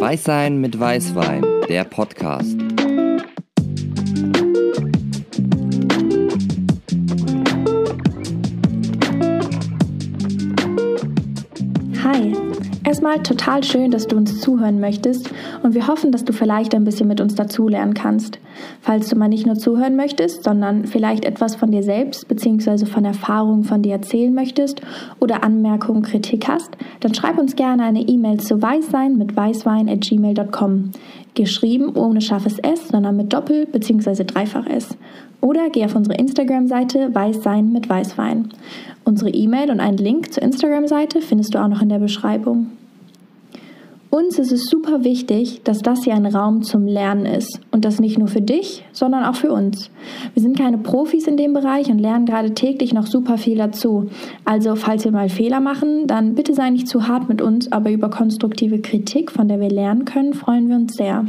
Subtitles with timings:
[0.00, 2.56] Weißsein mit Weißwein, der Podcast.
[12.04, 12.32] Hi,
[12.84, 15.30] erstmal total schön, dass du uns zuhören möchtest
[15.64, 18.38] und wir hoffen, dass du vielleicht ein bisschen mit uns dazulernen kannst.
[18.84, 22.84] Falls du mal nicht nur zuhören möchtest, sondern vielleicht etwas von dir selbst bzw.
[22.84, 24.82] von Erfahrungen von dir erzählen möchtest
[25.20, 30.90] oder Anmerkungen, Kritik hast, dann schreib uns gerne eine E-Mail zu weißwein mit weißwein@gmail.com.
[31.32, 34.22] Geschrieben ohne scharfes S, sondern mit Doppel- bzw.
[34.24, 34.98] Dreifach S.
[35.40, 38.50] Oder geh auf unsere Instagram-Seite Weißsein mit Weißwein.
[39.04, 42.66] Unsere E-Mail und einen Link zur Instagram-Seite findest du auch noch in der Beschreibung.
[44.14, 47.58] Uns ist es super wichtig, dass das hier ein Raum zum Lernen ist.
[47.72, 49.90] Und das nicht nur für dich, sondern auch für uns.
[50.34, 54.08] Wir sind keine Profis in dem Bereich und lernen gerade täglich noch super viel dazu.
[54.44, 57.90] Also, falls wir mal Fehler machen, dann bitte sei nicht zu hart mit uns, aber
[57.90, 61.26] über konstruktive Kritik, von der wir lernen können, freuen wir uns sehr.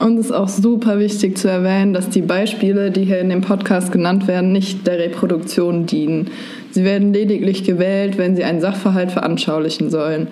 [0.00, 3.92] Uns ist auch super wichtig zu erwähnen, dass die Beispiele, die hier in dem Podcast
[3.92, 6.32] genannt werden, nicht der Reproduktion dienen.
[6.72, 10.26] Sie werden lediglich gewählt, wenn sie einen Sachverhalt veranschaulichen sollen.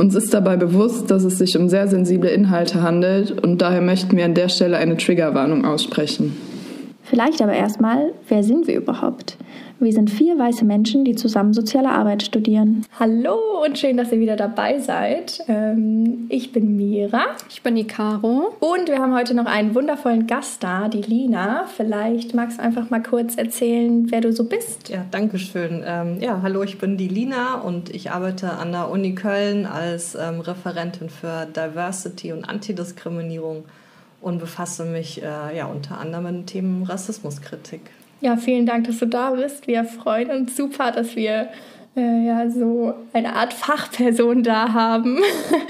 [0.00, 4.16] Uns ist dabei bewusst, dass es sich um sehr sensible Inhalte handelt und daher möchten
[4.16, 6.38] wir an der Stelle eine Triggerwarnung aussprechen.
[7.10, 9.36] Vielleicht aber erstmal, wer sind wir überhaupt?
[9.80, 12.86] Wir sind vier weiße Menschen, die zusammen soziale Arbeit studieren.
[13.00, 15.42] Hallo und schön, dass ihr wieder dabei seid.
[15.48, 17.24] Ähm, ich bin Mira.
[17.48, 18.54] Ich bin die Caro.
[18.60, 21.64] Und wir haben heute noch einen wundervollen Gast da, die Lina.
[21.66, 24.88] Vielleicht magst du einfach mal kurz erzählen, wer du so bist.
[24.88, 25.82] Ja, danke schön.
[25.84, 30.14] Ähm, ja, hallo, ich bin die Lina und ich arbeite an der Uni Köln als
[30.14, 33.64] ähm, Referentin für Diversity und Antidiskriminierung
[34.20, 37.82] und befasse mich äh, ja unter anderem mit Thema Rassismuskritik.
[38.20, 39.66] Ja, vielen Dank, dass du da bist.
[39.66, 41.48] Wir freuen uns super, dass wir
[41.96, 45.18] äh, ja so eine Art Fachperson da haben.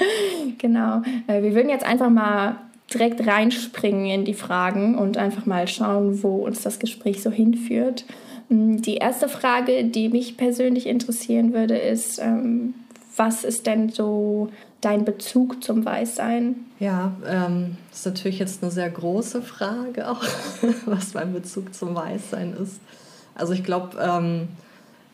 [0.59, 1.03] genau.
[1.29, 2.57] Äh, wir würden jetzt einfach mal
[2.93, 8.05] direkt reinspringen in die Fragen und einfach mal schauen, wo uns das Gespräch so hinführt.
[8.49, 12.75] Mm, die erste Frage, die mich persönlich interessieren würde, ist, ähm,
[13.17, 14.51] was ist denn so
[14.81, 16.57] dein Bezug zum Weißsein?
[16.79, 20.23] Ja, ähm, das ist natürlich jetzt eine sehr große Frage auch,
[20.87, 22.81] was mein Bezug zum Weißsein ist.
[23.35, 24.49] Also ich glaube, ähm,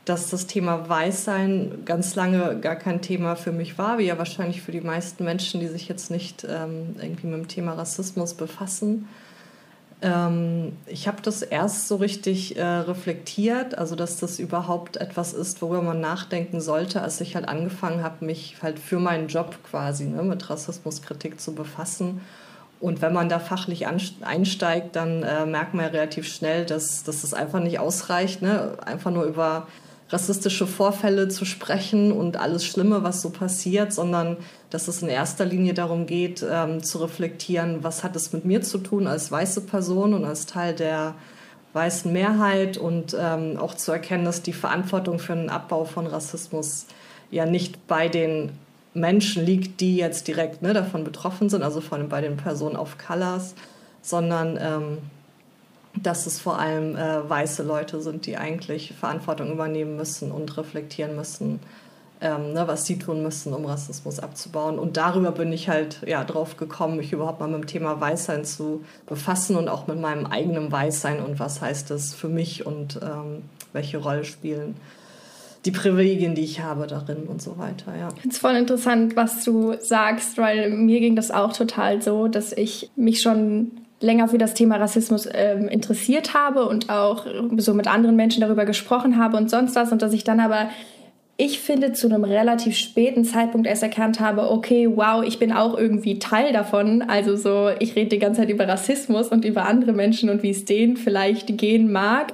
[0.04, 4.62] dass das Thema Weißsein ganz lange gar kein Thema für mich war, wie ja wahrscheinlich
[4.62, 9.08] für die meisten Menschen, die sich jetzt nicht ähm, irgendwie mit dem Thema Rassismus befassen.
[10.02, 15.62] Ähm, ich habe das erst so richtig äh, reflektiert, also dass das überhaupt etwas ist,
[15.62, 20.04] worüber man nachdenken sollte, als ich halt angefangen habe, mich halt für meinen Job quasi
[20.04, 22.20] ne, mit Rassismuskritik zu befassen.
[22.78, 27.22] Und wenn man da fachlich einsteigt, dann äh, merkt man ja relativ schnell, dass, dass
[27.22, 28.76] das einfach nicht ausreicht, ne?
[28.84, 29.66] einfach nur über
[30.10, 34.36] rassistische Vorfälle zu sprechen und alles Schlimme, was so passiert, sondern
[34.70, 38.62] dass es in erster Linie darum geht, ähm, zu reflektieren, was hat es mit mir
[38.62, 41.14] zu tun als weiße Person und als Teil der
[41.72, 46.86] weißen Mehrheit und ähm, auch zu erkennen, dass die Verantwortung für den Abbau von Rassismus
[47.30, 48.52] ja nicht bei den
[48.94, 52.76] Menschen liegt, die jetzt direkt ne, davon betroffen sind, also vor allem bei den Personen
[52.76, 53.54] of Colors,
[54.00, 54.98] sondern ähm,
[56.02, 61.14] dass es vor allem äh, weiße Leute sind, die eigentlich Verantwortung übernehmen müssen und reflektieren
[61.14, 61.60] müssen,
[62.20, 64.78] ähm, ne, was sie tun müssen, um Rassismus abzubauen.
[64.78, 68.44] Und darüber bin ich halt ja, drauf gekommen, mich überhaupt mal mit dem Thema Weißsein
[68.44, 73.00] zu befassen und auch mit meinem eigenen Weißsein und was heißt das für mich und
[73.02, 74.76] ähm, welche Rolle spielen
[75.66, 77.92] die Privilegien, die ich habe darin und so weiter.
[77.98, 78.08] Ja.
[78.20, 82.52] Es ist voll interessant, was du sagst, weil mir ging das auch total so, dass
[82.52, 87.26] ich mich schon länger für das Thema Rassismus ähm, interessiert habe und auch
[87.56, 90.68] so mit anderen Menschen darüber gesprochen habe und sonst was und dass ich dann aber
[91.38, 95.76] ich finde, zu einem relativ späten Zeitpunkt erst erkannt habe, okay, wow, ich bin auch
[95.76, 97.02] irgendwie Teil davon.
[97.02, 100.50] Also so, ich rede die ganze Zeit über Rassismus und über andere Menschen und wie
[100.50, 102.32] es denen vielleicht gehen mag.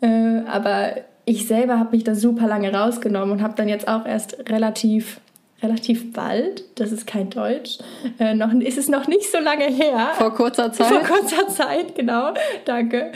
[0.00, 4.06] Äh, aber ich selber habe mich da super lange rausgenommen und habe dann jetzt auch
[4.06, 5.20] erst relativ
[5.62, 7.78] relativ bald, das ist kein Deutsch,
[8.18, 10.10] äh, noch, ist es noch nicht so lange her.
[10.18, 10.88] Vor kurzer Zeit?
[10.88, 12.34] Vor kurzer Zeit, genau,
[12.64, 13.12] danke.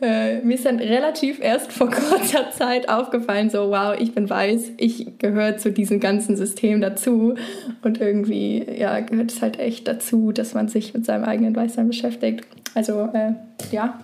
[0.00, 4.72] Äh, mir ist dann relativ erst vor kurzer Zeit aufgefallen, so wow, ich bin weiß,
[4.78, 7.34] ich gehöre zu diesem ganzen System dazu
[7.82, 11.86] und irgendwie, ja, gehört es halt echt dazu, dass man sich mit seinem eigenen Weißsein
[11.86, 12.44] beschäftigt.
[12.74, 13.32] Also, äh,
[13.70, 14.00] ja,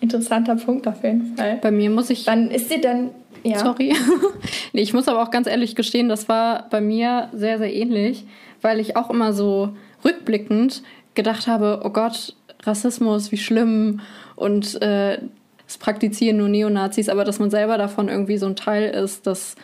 [0.00, 1.58] interessanter Punkt auf jeden Fall.
[1.62, 2.26] Bei mir muss ich...
[2.26, 3.10] Wann ist dir dann
[3.42, 3.58] ja.
[3.58, 3.94] Sorry.
[4.72, 8.24] nee, ich muss aber auch ganz ehrlich gestehen, das war bei mir sehr, sehr ähnlich,
[8.62, 9.70] weil ich auch immer so
[10.04, 10.82] rückblickend
[11.14, 14.00] gedacht habe, oh Gott, Rassismus, wie schlimm
[14.34, 15.18] und äh,
[15.68, 19.56] es praktizieren nur Neonazis, aber dass man selber davon irgendwie so ein Teil ist, das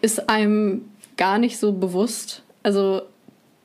[0.00, 0.82] ist einem
[1.16, 2.42] gar nicht so bewusst.
[2.62, 3.02] Also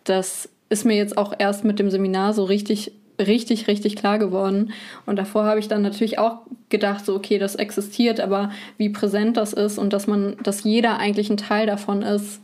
[0.04, 2.94] das ist mir jetzt auch erst mit dem Seminar so richtig,
[3.28, 4.74] richtig, richtig klar geworden.
[5.06, 6.40] Und davor habe ich dann natürlich auch
[6.70, 10.98] gedacht, so, okay, das existiert, aber wie präsent das ist und dass man, dass jeder
[10.98, 12.42] eigentlich ein Teil davon ist,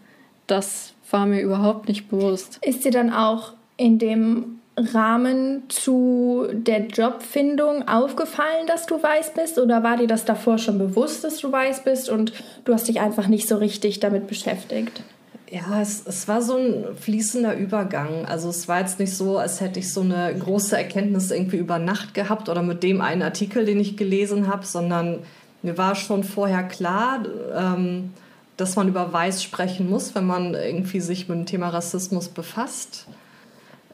[0.47, 2.59] das war mir überhaupt nicht bewusst.
[2.62, 9.57] Ist dir dann auch in dem Rahmen zu der Jobfindung aufgefallen, dass du weiß bist?
[9.57, 12.31] Oder war dir das davor schon bewusst, dass du weiß bist und
[12.63, 15.01] du hast dich einfach nicht so richtig damit beschäftigt?
[15.49, 18.25] Ja, es, es war so ein fließender Übergang.
[18.25, 21.79] Also es war jetzt nicht so, als hätte ich so eine große Erkenntnis irgendwie über
[21.79, 25.19] Nacht gehabt oder mit dem einen Artikel, den ich gelesen habe, sondern
[25.61, 27.23] mir war schon vorher klar,
[27.55, 28.11] ähm,
[28.57, 33.07] dass man über Weiß sprechen muss, wenn man irgendwie sich mit dem Thema Rassismus befasst.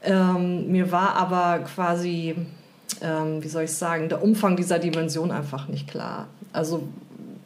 [0.01, 2.35] Ähm, mir war aber quasi,
[3.01, 6.27] ähm, wie soll ich sagen, der Umfang dieser Dimension einfach nicht klar.
[6.51, 6.83] Also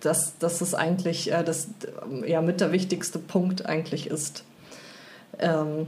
[0.01, 1.67] dass, dass es eigentlich äh, das
[2.25, 4.43] ja mit der wichtigste Punkt eigentlich ist.
[5.39, 5.87] Ähm,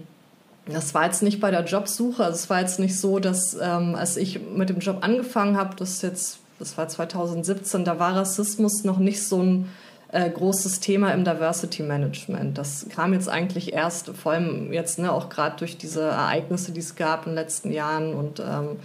[0.65, 3.95] das war jetzt nicht bei der Jobsuche, also es war jetzt nicht so, dass ähm,
[3.95, 8.83] als ich mit dem Job angefangen habe, das jetzt, das war 2017, da war Rassismus
[8.83, 9.69] noch nicht so ein
[10.11, 12.57] äh, großes Thema im Diversity Management.
[12.57, 16.79] Das kam jetzt eigentlich erst, vor allem jetzt ne, auch gerade durch diese Ereignisse, die
[16.81, 18.77] es gab in den letzten Jahren und ähm,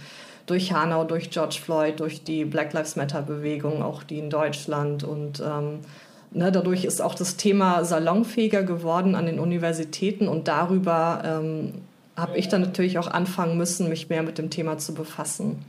[0.45, 5.03] durch Hanau, durch George Floyd, durch die Black Lives Matter Bewegung, auch die in Deutschland
[5.03, 5.79] und ähm,
[6.31, 11.73] ne, dadurch ist auch das Thema salonfähiger geworden an den Universitäten und darüber ähm,
[12.15, 15.65] habe ich dann natürlich auch anfangen müssen, mich mehr mit dem Thema zu befassen.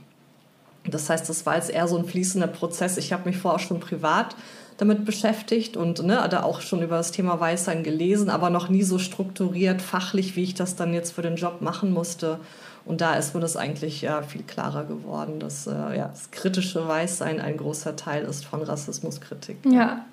[0.85, 2.97] Das heißt, das war jetzt eher so ein fließender Prozess.
[2.97, 4.35] Ich habe mich vorher schon privat
[4.77, 8.83] damit beschäftigt und ne, da auch schon über das Thema Weißsein gelesen, aber noch nie
[8.83, 12.39] so strukturiert, fachlich, wie ich das dann jetzt für den Job machen musste.
[12.87, 16.87] Und da ist mir das eigentlich ja, viel klarer geworden, dass äh, ja, das kritische
[16.87, 19.57] Weißsein ein großer Teil ist von Rassismuskritik.
[19.69, 20.05] Ja.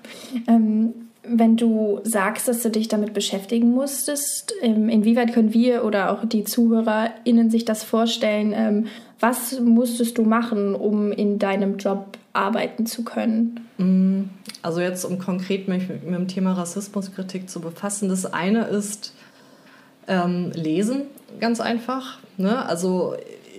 [0.48, 0.92] Ähm,
[1.26, 6.26] wenn du sagst, dass du dich damit beschäftigen musstest, ähm, inwieweit können wir oder auch
[6.26, 8.52] die ZuhörerInnen sich das vorstellen?
[8.54, 8.86] Ähm,
[9.20, 13.60] was musstest du machen, um in deinem Job arbeiten zu können?
[13.78, 14.24] Mm,
[14.62, 19.14] also jetzt, um konkret mich mit, mit dem Thema Rassismuskritik zu befassen, das eine ist
[20.08, 21.02] ähm, Lesen,
[21.40, 22.18] ganz einfach.
[22.36, 22.64] Ne?
[22.66, 23.14] Also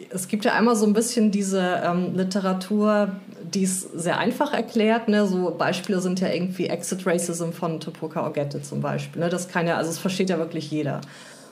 [0.10, 3.10] es gibt ja einmal so ein bisschen diese ähm, Literatur,
[3.44, 5.08] die es sehr einfach erklärt.
[5.08, 5.28] Ne?
[5.28, 9.22] So Beispiele sind ja irgendwie Exit Racism von Tupoka Ogette zum Beispiel.
[9.22, 9.30] Ne?
[9.30, 11.02] Das kann ja, also es versteht ja wirklich jeder.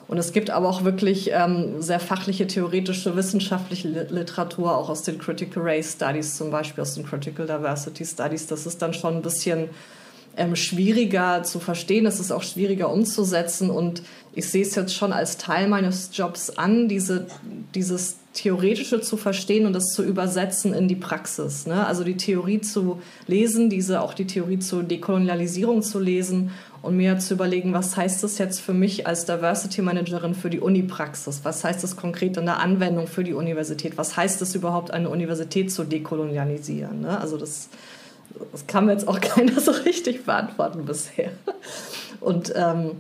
[0.08, 5.18] Und es gibt aber auch wirklich ähm, sehr fachliche, theoretische, wissenschaftliche Literatur, auch aus den
[5.18, 8.48] Critical Race Studies zum Beispiel, aus den Critical Diversity Studies.
[8.48, 9.70] Das ist dann schon ein bisschen
[10.36, 14.02] ähm, schwieriger zu verstehen, es ist auch schwieriger umzusetzen und
[14.36, 17.28] ich sehe es jetzt schon als Teil meines Jobs an, diese,
[17.76, 21.68] dieses Theoretische zu verstehen und das zu übersetzen in die Praxis.
[21.68, 21.86] Ne?
[21.86, 26.50] Also die Theorie zu lesen, diese auch die Theorie zur Dekolonialisierung zu lesen
[26.82, 30.60] und mir zu überlegen, was heißt das jetzt für mich als Diversity Managerin für die
[30.60, 31.42] Unipraxis?
[31.44, 33.98] Was heißt das konkret in der Anwendung für die Universität?
[33.98, 37.02] Was heißt es überhaupt, eine Universität zu dekolonialisieren?
[37.02, 37.20] Ne?
[37.20, 37.70] Also das
[38.52, 41.32] das kann mir jetzt auch keiner so richtig beantworten bisher.
[42.20, 42.92] Und ähm,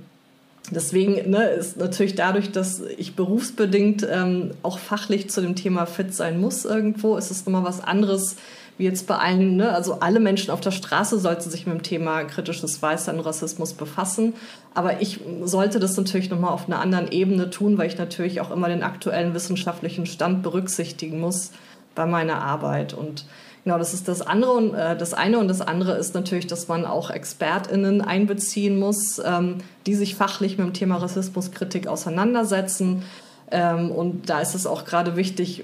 [0.72, 6.14] deswegen ne, ist natürlich dadurch, dass ich berufsbedingt ähm, auch fachlich zu dem Thema fit
[6.14, 8.38] sein muss irgendwo, ist es nochmal was anderes
[8.78, 9.72] wie jetzt bei allen, ne?
[9.72, 13.74] also alle Menschen auf der Straße sollten sich mit dem Thema kritisches Weißsein und Rassismus
[13.74, 14.34] befassen.
[14.74, 18.50] Aber ich sollte das natürlich nochmal auf einer anderen Ebene tun, weil ich natürlich auch
[18.50, 21.52] immer den aktuellen wissenschaftlichen Stand berücksichtigen muss
[21.94, 22.94] bei meiner Arbeit.
[22.94, 23.26] Und
[23.64, 26.68] Genau, das ist das andere und äh, das eine und das andere ist natürlich, dass
[26.68, 33.04] man auch ExpertInnen einbeziehen muss, ähm, die sich fachlich mit dem Thema Rassismuskritik auseinandersetzen.
[33.52, 35.64] Ähm, und da ist es auch gerade wichtig,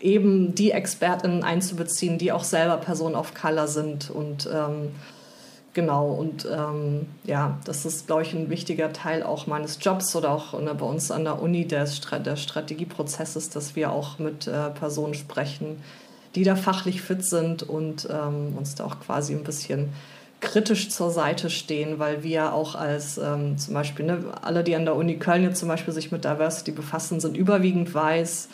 [0.00, 4.90] eben die ExpertInnen einzubeziehen, die auch selber Personen of Color sind und ähm,
[5.72, 10.32] Genau, und ähm, ja, das ist, glaube ich, ein wichtiger Teil auch meines Jobs oder
[10.32, 14.70] auch ne, bei uns an der Uni des, der Strategieprozesses, dass wir auch mit äh,
[14.70, 15.80] Personen sprechen,
[16.34, 19.90] die da fachlich fit sind und ähm, uns da auch quasi ein bisschen
[20.40, 24.84] kritisch zur Seite stehen, weil wir auch als ähm, zum Beispiel, ne, alle, die an
[24.84, 28.48] der Uni Köln jetzt zum Beispiel sich mit Diversity befassen, sind überwiegend weiß.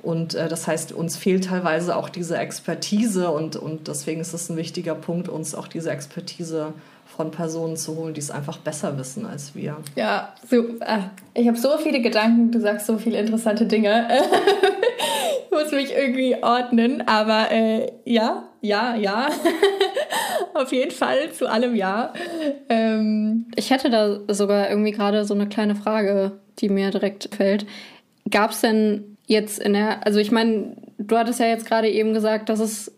[0.00, 4.48] Und äh, das heißt, uns fehlt teilweise auch diese Expertise und, und deswegen ist es
[4.48, 6.72] ein wichtiger Punkt, uns auch diese Expertise
[7.16, 9.76] von Personen zu holen, die es einfach besser wissen als wir.
[9.96, 11.00] Ja, so, äh,
[11.34, 14.08] ich habe so viele Gedanken, du sagst so viele interessante Dinge.
[15.58, 19.28] muss mich irgendwie ordnen, aber äh, ja, ja, ja.
[20.54, 22.12] Auf jeden Fall zu allem ja.
[22.68, 27.66] Ähm, ich hätte da sogar irgendwie gerade so eine kleine Frage, die mir direkt fällt.
[28.30, 32.14] Gab es denn jetzt in der, also ich meine, du hattest ja jetzt gerade eben
[32.14, 32.94] gesagt, dass es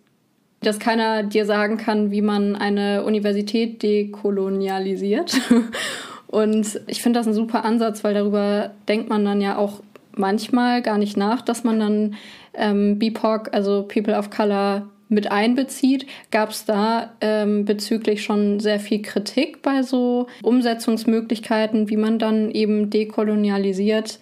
[0.63, 5.41] dass keiner dir sagen kann, wie man eine Universität dekolonialisiert.
[6.27, 9.81] Und ich finde das ein super Ansatz, weil darüber denkt man dann ja auch
[10.15, 12.15] manchmal gar nicht nach, dass man dann
[12.55, 16.07] ähm, BIPOC, also People of Color, mit einbezieht.
[16.31, 22.51] Gab es da ähm, bezüglich schon sehr viel Kritik bei so Umsetzungsmöglichkeiten, wie man dann
[22.51, 24.21] eben dekolonialisiert?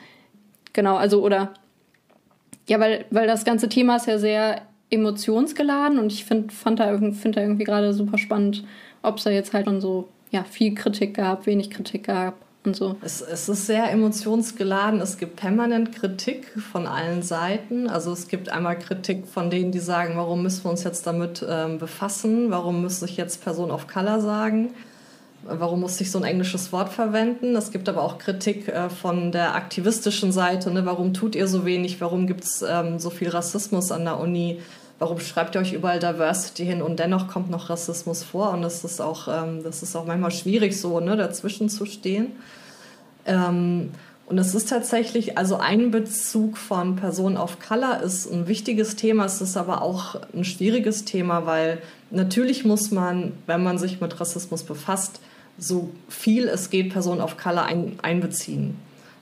[0.72, 1.54] Genau, also oder
[2.66, 6.96] ja, weil, weil das ganze Thema ist ja sehr emotionsgeladen und ich find, fand da,
[6.96, 8.64] find da irgendwie gerade super spannend,
[9.02, 12.76] ob es da jetzt halt schon so ja, viel Kritik gab, wenig Kritik gab und
[12.76, 12.96] so.
[13.02, 15.00] Es, es ist sehr emotionsgeladen.
[15.00, 17.88] Es gibt permanent Kritik von allen Seiten.
[17.88, 21.44] Also es gibt einmal Kritik von denen, die sagen, warum müssen wir uns jetzt damit
[21.48, 22.50] ähm, befassen?
[22.50, 24.70] Warum muss ich jetzt Person of Color sagen?
[25.44, 27.56] Warum muss ich so ein englisches Wort verwenden?
[27.56, 30.70] Es gibt aber auch Kritik äh, von der aktivistischen Seite.
[30.70, 30.84] Ne?
[30.84, 32.00] Warum tut ihr so wenig?
[32.00, 34.60] Warum gibt es ähm, so viel Rassismus an der Uni?
[34.98, 38.50] Warum schreibt ihr euch überall Diversity hin und dennoch kommt noch Rassismus vor?
[38.50, 42.32] Und das ist auch, ähm, das ist auch manchmal schwierig, so ne, dazwischen zu stehen.
[43.26, 43.90] Ähm,
[44.26, 49.40] und es ist tatsächlich, also Einbezug von Personen of Color ist ein wichtiges Thema, es
[49.40, 54.64] ist aber auch ein schwieriges Thema, weil natürlich muss man, wenn man sich mit Rassismus
[54.64, 55.20] befasst,
[55.56, 58.76] so viel es geht Personen of Color ein, einbeziehen.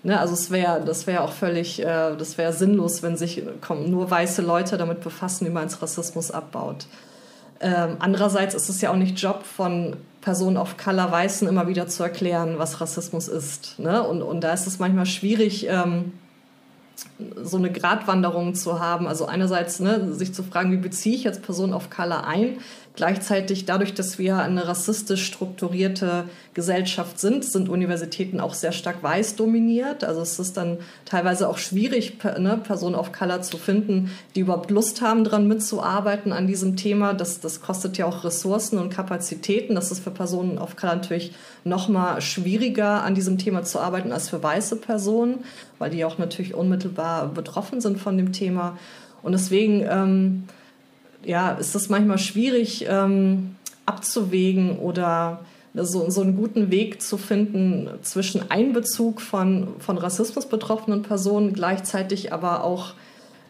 [0.07, 3.91] Ne, also es wäre, das wäre auch völlig, äh, das wäre sinnlos, wenn sich komm,
[3.91, 6.87] nur weiße Leute damit befassen, wie man Rassismus abbaut.
[7.59, 11.89] Ähm, andererseits ist es ja auch nicht Job von Personen of Color Weißen immer wieder
[11.89, 13.81] zu erklären, was Rassismus ist.
[13.81, 14.01] Ne?
[14.01, 16.13] Und, und da ist es manchmal schwierig, ähm,
[17.43, 19.09] so eine Gratwanderung zu haben.
[19.09, 22.59] Also einerseits ne, sich zu fragen, wie beziehe ich jetzt Personen of Color ein?
[22.97, 26.25] Gleichzeitig dadurch, dass wir eine rassistisch strukturierte
[26.55, 30.03] Gesellschaft sind, sind Universitäten auch sehr stark weiß dominiert.
[30.03, 34.71] Also es ist dann teilweise auch schwierig, ne, Personen of Color zu finden, die überhaupt
[34.71, 37.13] Lust haben, daran mitzuarbeiten an diesem Thema.
[37.13, 39.75] Das, das kostet ja auch Ressourcen und Kapazitäten.
[39.75, 41.35] Das ist für Personen of Color natürlich
[41.65, 45.45] noch mal schwieriger, an diesem Thema zu arbeiten als für weiße Personen,
[45.79, 48.79] weil die auch natürlich unmittelbar betroffen sind von dem Thema.
[49.23, 50.45] Und deswegen ähm,
[51.27, 55.41] ja, ist es manchmal schwierig ähm, abzuwägen oder
[55.75, 62.33] so, so einen guten Weg zu finden zwischen Einbezug von, von Rassismus betroffenen Personen, gleichzeitig
[62.33, 62.95] aber auch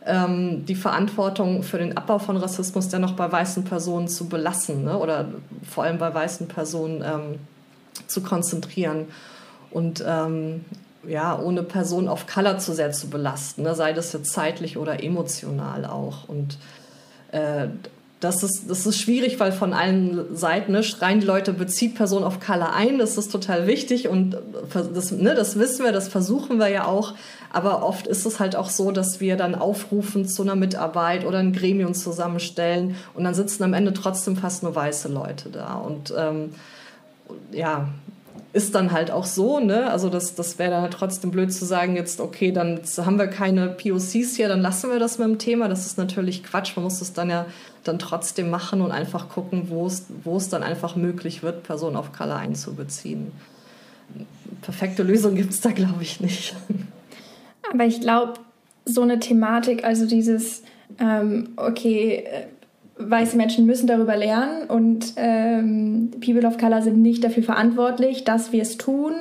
[0.06, 4.98] ähm, die Verantwortung für den Abbau von Rassismus dennoch bei weißen Personen zu belassen ne?
[4.98, 5.28] oder
[5.68, 7.38] vor allem bei weißen Personen ähm,
[8.06, 9.06] zu konzentrieren.
[9.70, 10.64] Und ähm,
[11.06, 13.74] ja, ohne Personen auf Color zu sehr zu belasten, ne?
[13.74, 16.28] sei das jetzt zeitlich oder emotional auch.
[16.28, 16.58] Und
[17.32, 17.68] äh,
[18.20, 22.24] das ist, das ist schwierig, weil von allen Seiten ne, schreien die Leute, bezieht Person
[22.24, 22.98] auf Color ein.
[22.98, 24.36] Das ist total wichtig und
[24.72, 27.14] das, ne, das wissen wir, das versuchen wir ja auch.
[27.52, 31.38] Aber oft ist es halt auch so, dass wir dann aufrufen zu einer Mitarbeit oder
[31.38, 35.74] ein Gremium zusammenstellen und dann sitzen am Ende trotzdem fast nur weiße Leute da.
[35.74, 36.54] Und ähm,
[37.52, 37.88] ja,
[38.56, 39.90] ist dann halt auch so, ne?
[39.90, 43.26] Also das, das wäre dann halt trotzdem blöd zu sagen, jetzt, okay, dann haben wir
[43.26, 45.68] keine POCs hier, dann lassen wir das mit dem Thema.
[45.68, 46.74] Das ist natürlich Quatsch.
[46.74, 47.44] Man muss das dann ja
[47.84, 52.36] dann trotzdem machen und einfach gucken, wo es, dann einfach möglich wird, Personen of Color
[52.36, 53.30] einzubeziehen.
[54.62, 56.56] Perfekte Lösung gibt es da, glaube ich, nicht.
[57.70, 58.34] Aber ich glaube,
[58.86, 60.62] so eine Thematik, also dieses,
[60.98, 62.46] ähm, okay, äh,
[62.98, 68.52] weiße Menschen müssen darüber lernen und ähm, People of Color sind nicht dafür verantwortlich, dass
[68.52, 69.12] wir es tun.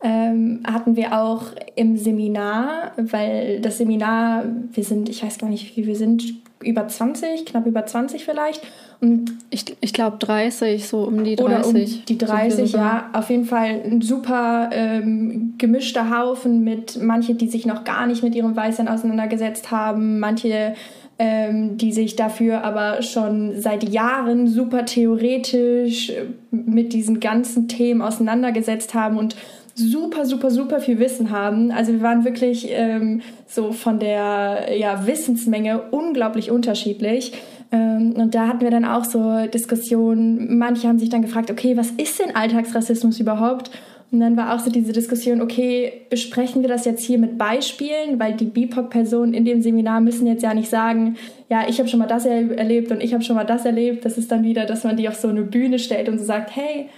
[0.00, 5.76] Ähm, hatten wir auch im Seminar, weil das Seminar, wir sind, ich weiß gar nicht,
[5.76, 8.62] wie wir sind, über 20, knapp über 20 vielleicht.
[9.00, 11.40] Und ich, ich glaube 30, so um die 30.
[11.40, 13.10] Oder um die 30, ja.
[13.12, 18.24] Auf jeden Fall ein super ähm, gemischter Haufen mit manche, die sich noch gar nicht
[18.24, 20.74] mit ihrem Weißsein auseinandergesetzt haben, manche
[21.18, 28.02] ähm, die sich dafür aber schon seit Jahren super theoretisch äh, mit diesen ganzen Themen
[28.02, 29.34] auseinandergesetzt haben und
[29.74, 31.70] super, super, super viel Wissen haben.
[31.70, 37.32] Also wir waren wirklich ähm, so von der ja, Wissensmenge unglaublich unterschiedlich.
[37.70, 40.58] Ähm, und da hatten wir dann auch so Diskussionen.
[40.58, 43.70] Manche haben sich dann gefragt, okay, was ist denn Alltagsrassismus überhaupt?
[44.10, 48.18] Und dann war auch so diese Diskussion, okay, besprechen wir das jetzt hier mit Beispielen,
[48.18, 51.16] weil die BIPOC-Personen in dem Seminar müssen jetzt ja nicht sagen,
[51.50, 54.06] ja, ich habe schon mal das erlebt und ich habe schon mal das erlebt.
[54.06, 56.56] Das ist dann wieder, dass man die auf so eine Bühne stellt und so sagt,
[56.56, 56.88] hey,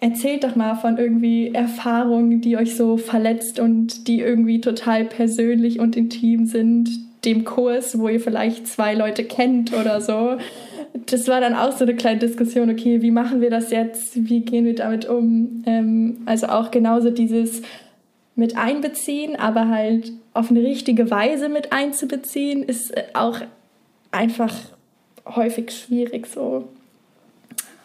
[0.00, 5.80] erzählt doch mal von irgendwie Erfahrungen, die euch so verletzt und die irgendwie total persönlich
[5.80, 6.90] und intim sind,
[7.24, 10.36] dem Kurs, wo ihr vielleicht zwei Leute kennt oder so
[11.06, 14.28] das war dann auch so eine kleine Diskussion, okay, wie machen wir das jetzt?
[14.28, 15.64] Wie gehen wir damit um?
[15.66, 17.62] Ähm, also auch genauso dieses
[18.36, 23.40] mit einbeziehen, aber halt auf eine richtige Weise mit einzubeziehen, ist auch
[24.10, 24.54] einfach
[25.26, 26.68] häufig schwierig so.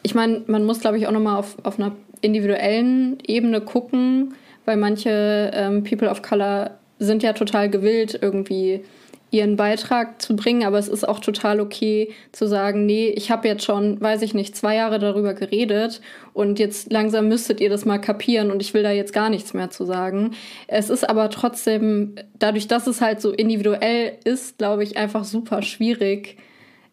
[0.04, 4.34] ich meine, man muss, glaube ich, auch nochmal auf, auf einer individuellen Ebene gucken,
[4.66, 8.84] weil manche ähm, People of Color sind ja total gewillt, irgendwie
[9.32, 13.48] ihren Beitrag zu bringen, aber es ist auch total okay zu sagen, nee, ich habe
[13.48, 16.02] jetzt schon, weiß ich nicht, zwei Jahre darüber geredet
[16.34, 19.54] und jetzt langsam müsstet ihr das mal kapieren und ich will da jetzt gar nichts
[19.54, 20.32] mehr zu sagen.
[20.68, 25.62] Es ist aber trotzdem, dadurch, dass es halt so individuell ist, glaube ich, einfach super
[25.62, 26.38] schwierig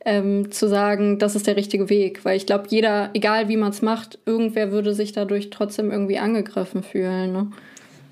[0.04, 3.70] ähm, zu sagen, das ist der richtige Weg, weil ich glaube, jeder, egal wie man
[3.70, 7.32] es macht, irgendwer würde sich dadurch trotzdem irgendwie angegriffen fühlen.
[7.32, 7.50] Ne?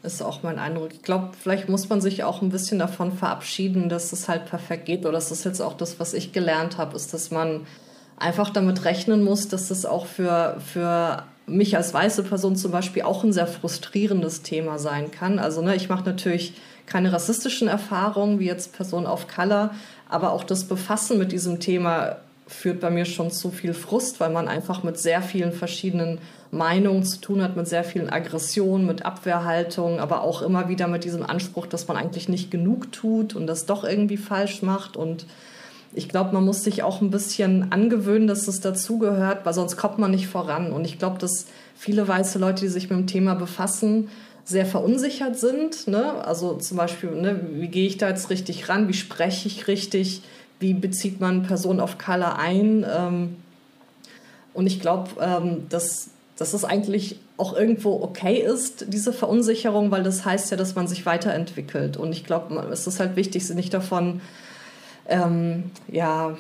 [0.04, 0.92] Ist auch mein Eindruck.
[0.92, 4.86] Ich glaube, vielleicht muss man sich auch ein bisschen davon verabschieden, dass es halt perfekt
[4.86, 5.00] geht.
[5.00, 7.66] Oder das ist jetzt auch das, was ich gelernt habe, ist, dass man
[8.16, 13.02] einfach damit rechnen muss, dass das auch für, für mich als weiße Person zum Beispiel
[13.02, 15.38] auch ein sehr frustrierendes Thema sein kann.
[15.38, 16.54] Also ne, ich mache natürlich
[16.86, 19.70] keine rassistischen Erfahrungen wie jetzt Person of Color,
[20.08, 24.30] aber auch das Befassen mit diesem Thema führt bei mir schon zu viel Frust, weil
[24.30, 26.18] man einfach mit sehr vielen verschiedenen
[26.50, 31.04] Meinungen zu tun hat, mit sehr vielen Aggressionen, mit Abwehrhaltung, aber auch immer wieder mit
[31.04, 34.96] diesem Anspruch, dass man eigentlich nicht genug tut und das doch irgendwie falsch macht.
[34.96, 35.26] Und
[35.94, 39.98] ich glaube, man muss sich auch ein bisschen angewöhnen, dass es dazugehört, weil sonst kommt
[39.98, 40.72] man nicht voran.
[40.72, 44.08] Und ich glaube, dass viele weiße Leute, die sich mit dem Thema befassen,
[44.44, 45.88] sehr verunsichert sind.
[45.88, 46.24] Ne?
[46.24, 48.88] Also zum Beispiel, ne, wie gehe ich da jetzt richtig ran?
[48.88, 50.22] Wie spreche ich richtig?
[50.60, 52.86] Wie bezieht man Personen of Color ein?
[52.88, 53.36] Ähm,
[54.52, 60.02] und ich glaube, ähm, dass dass es eigentlich auch irgendwo okay ist, diese Verunsicherung, weil
[60.02, 61.96] das heißt ja, dass man sich weiterentwickelt.
[61.96, 64.20] Und ich glaube, es ist halt wichtig, sich nicht davon
[65.08, 66.36] ähm, ja,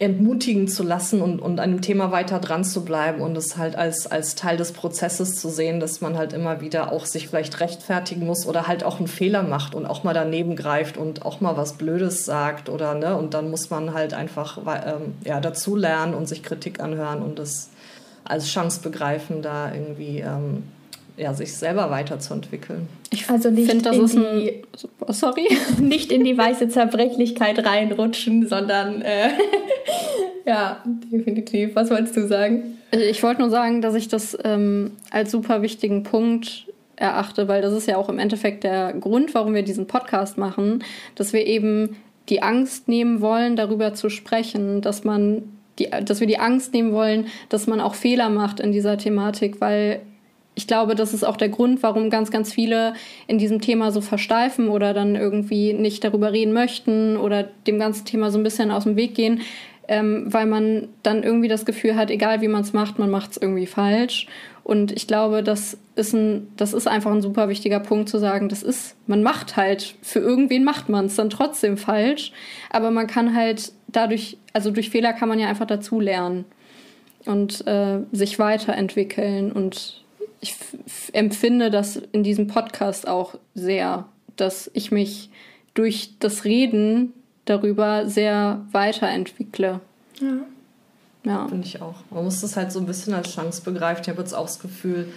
[0.00, 3.76] entmutigen zu lassen und, und an dem Thema weiter dran zu bleiben und es halt
[3.76, 7.60] als, als Teil des Prozesses zu sehen, dass man halt immer wieder auch sich vielleicht
[7.60, 11.40] rechtfertigen muss oder halt auch einen Fehler macht und auch mal daneben greift und auch
[11.40, 15.76] mal was Blödes sagt oder ne und dann muss man halt einfach ähm, ja, dazu
[15.76, 17.70] lernen und sich Kritik anhören und das
[18.24, 20.64] als Chance begreifen, da irgendwie ähm,
[21.16, 22.88] ja, sich selber weiterzuentwickeln.
[23.10, 25.48] Ich also nicht find, das in ist die, ein, sorry,
[25.80, 29.30] nicht in die weiße Zerbrechlichkeit reinrutschen, sondern äh,
[30.46, 31.76] ja, definitiv.
[31.76, 32.78] Was wolltest du sagen?
[32.90, 37.72] Ich wollte nur sagen, dass ich das ähm, als super wichtigen Punkt erachte, weil das
[37.72, 41.96] ist ja auch im Endeffekt der Grund, warum wir diesen Podcast machen, dass wir eben
[42.28, 45.42] die Angst nehmen wollen, darüber zu sprechen, dass man
[45.78, 49.60] die, dass wir die Angst nehmen wollen, dass man auch Fehler macht in dieser Thematik,
[49.60, 50.00] weil
[50.54, 52.94] ich glaube, das ist auch der Grund, warum ganz, ganz viele
[53.26, 58.04] in diesem Thema so versteifen oder dann irgendwie nicht darüber reden möchten oder dem ganzen
[58.04, 59.40] Thema so ein bisschen aus dem Weg gehen,
[59.88, 63.32] ähm, weil man dann irgendwie das Gefühl hat, egal wie man es macht, man macht
[63.32, 64.26] es irgendwie falsch.
[64.62, 68.48] Und ich glaube, das ist ein, das ist einfach ein super wichtiger Punkt zu sagen,
[68.48, 72.32] das ist, man macht halt, für irgendwen macht man es dann trotzdem falsch,
[72.70, 76.46] aber man kann halt dadurch, also durch Fehler kann man ja einfach dazu lernen
[77.26, 79.52] und äh, sich weiterentwickeln.
[79.52, 80.03] Und
[80.44, 80.56] ich
[81.14, 85.30] empfinde das in diesem Podcast auch sehr, dass ich mich
[85.72, 87.14] durch das Reden
[87.46, 89.80] darüber sehr weiterentwickle.
[90.20, 90.36] Ja.
[91.24, 91.48] Ja.
[91.48, 91.94] Finde ich auch.
[92.10, 94.02] Man muss das halt so ein bisschen als Chance begreifen.
[94.02, 95.08] Ich habe jetzt auch das Gefühl,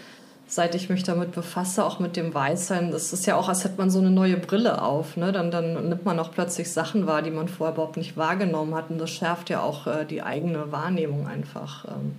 [0.48, 3.78] seit ich mich damit befasse, auch mit dem Weißsein, das ist ja auch, als hätte
[3.78, 5.18] man so eine neue Brille auf.
[5.18, 5.34] Ne?
[5.34, 8.90] Dann, dann nimmt man auch plötzlich Sachen wahr, die man vorher überhaupt nicht wahrgenommen hat.
[8.90, 12.16] Und das schärft ja auch äh, die eigene Wahrnehmung einfach, ähm,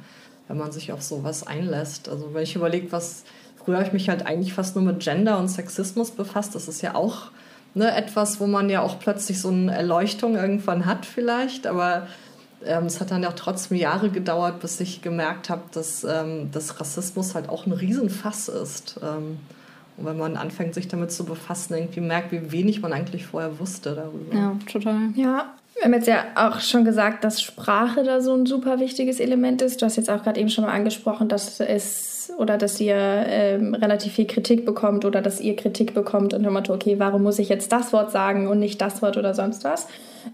[0.49, 2.09] wenn man sich auf sowas einlässt.
[2.09, 3.25] Also wenn ich überlege, was
[3.65, 6.55] früher habe ich mich halt eigentlich fast nur mit Gender und Sexismus befasst.
[6.55, 7.31] Das ist ja auch
[7.75, 11.67] ne, etwas, wo man ja auch plötzlich so eine Erleuchtung irgendwann hat vielleicht.
[11.67, 12.07] Aber
[12.65, 16.51] ähm, es hat dann ja auch trotzdem Jahre gedauert, bis ich gemerkt habe, dass, ähm,
[16.51, 18.99] dass Rassismus halt auch ein Riesenfass ist.
[19.03, 19.39] Ähm,
[19.99, 23.59] und wenn man anfängt, sich damit zu befassen, irgendwie merkt, wie wenig man eigentlich vorher
[23.59, 24.35] wusste darüber.
[24.35, 25.11] Ja, total.
[25.15, 29.21] Ja, wir haben jetzt ja auch schon gesagt, dass Sprache da so ein super wichtiges
[29.21, 29.81] Element ist.
[29.81, 33.75] Du hast jetzt auch gerade eben schon mal angesprochen, dass es oder dass ihr ähm,
[33.75, 37.49] relativ viel Kritik bekommt oder dass ihr Kritik bekommt und Motto, okay, warum muss ich
[37.49, 39.87] jetzt das Wort sagen und nicht das Wort oder sonst was?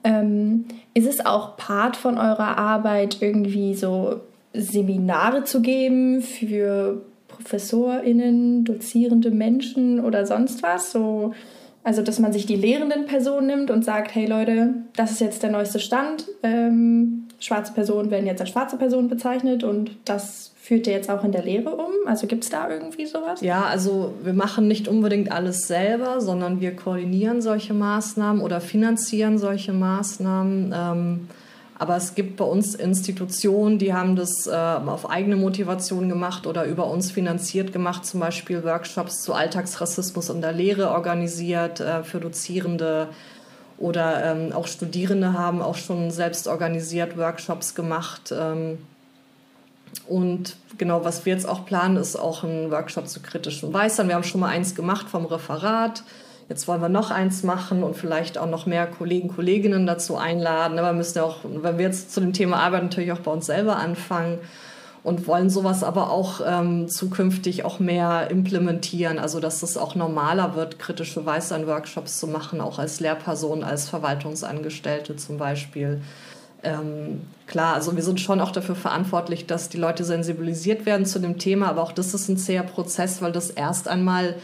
[0.03, 4.21] Ähm, ist es auch Part von eurer Arbeit, irgendwie so
[4.53, 10.91] Seminare zu geben für ProfessorInnen, dozierende Menschen oder sonst was?
[10.91, 11.33] So,
[11.85, 15.43] also, dass man sich die lehrenden Personen nimmt und sagt, hey Leute, das ist jetzt
[15.43, 16.25] der neueste Stand.
[16.43, 21.23] Ähm, schwarze Personen werden jetzt als schwarze Personen bezeichnet und das führt ihr jetzt auch
[21.25, 21.93] in der Lehre um?
[22.07, 23.43] Also gibt es da irgendwie sowas?
[23.43, 29.37] Ja, also wir machen nicht unbedingt alles selber, sondern wir koordinieren solche Maßnahmen oder finanzieren
[29.37, 30.75] solche Maßnahmen.
[30.75, 31.29] Ähm,
[31.85, 36.65] aber es gibt bei uns Institutionen, die haben das äh, auf eigene Motivation gemacht oder
[36.65, 42.21] über uns finanziert gemacht, zum Beispiel Workshops zu Alltagsrassismus in der Lehre organisiert äh, für
[42.21, 43.09] Dozierende
[43.77, 48.33] oder ähm, auch Studierende haben auch schon selbst organisiert Workshops gemacht.
[48.35, 48.79] Ähm,
[50.09, 54.09] und genau, was wir jetzt auch planen, ist auch ein Workshop zu kritischen Weißern.
[54.09, 56.03] Wir haben schon mal eins gemacht vom Referat.
[56.49, 60.79] Jetzt wollen wir noch eins machen und vielleicht auch noch mehr Kollegen, Kolleginnen dazu einladen.
[60.79, 63.31] Aber wir müssen ja auch, wenn wir jetzt zu dem Thema arbeiten, natürlich auch bei
[63.31, 64.39] uns selber anfangen
[65.05, 69.19] und wollen sowas aber auch ähm, zukünftig auch mehr implementieren.
[69.19, 75.17] Also, dass es auch normaler wird, kritische Weißsein-Workshops zu machen, auch als Lehrperson, als Verwaltungsangestellte
[75.17, 76.01] zum Beispiel.
[76.63, 81.19] Ähm, klar, also wir sind schon auch dafür verantwortlich, dass die Leute sensibilisiert werden zu
[81.19, 84.37] dem Thema, aber auch das ist ein zäher Prozess, weil das erst einmal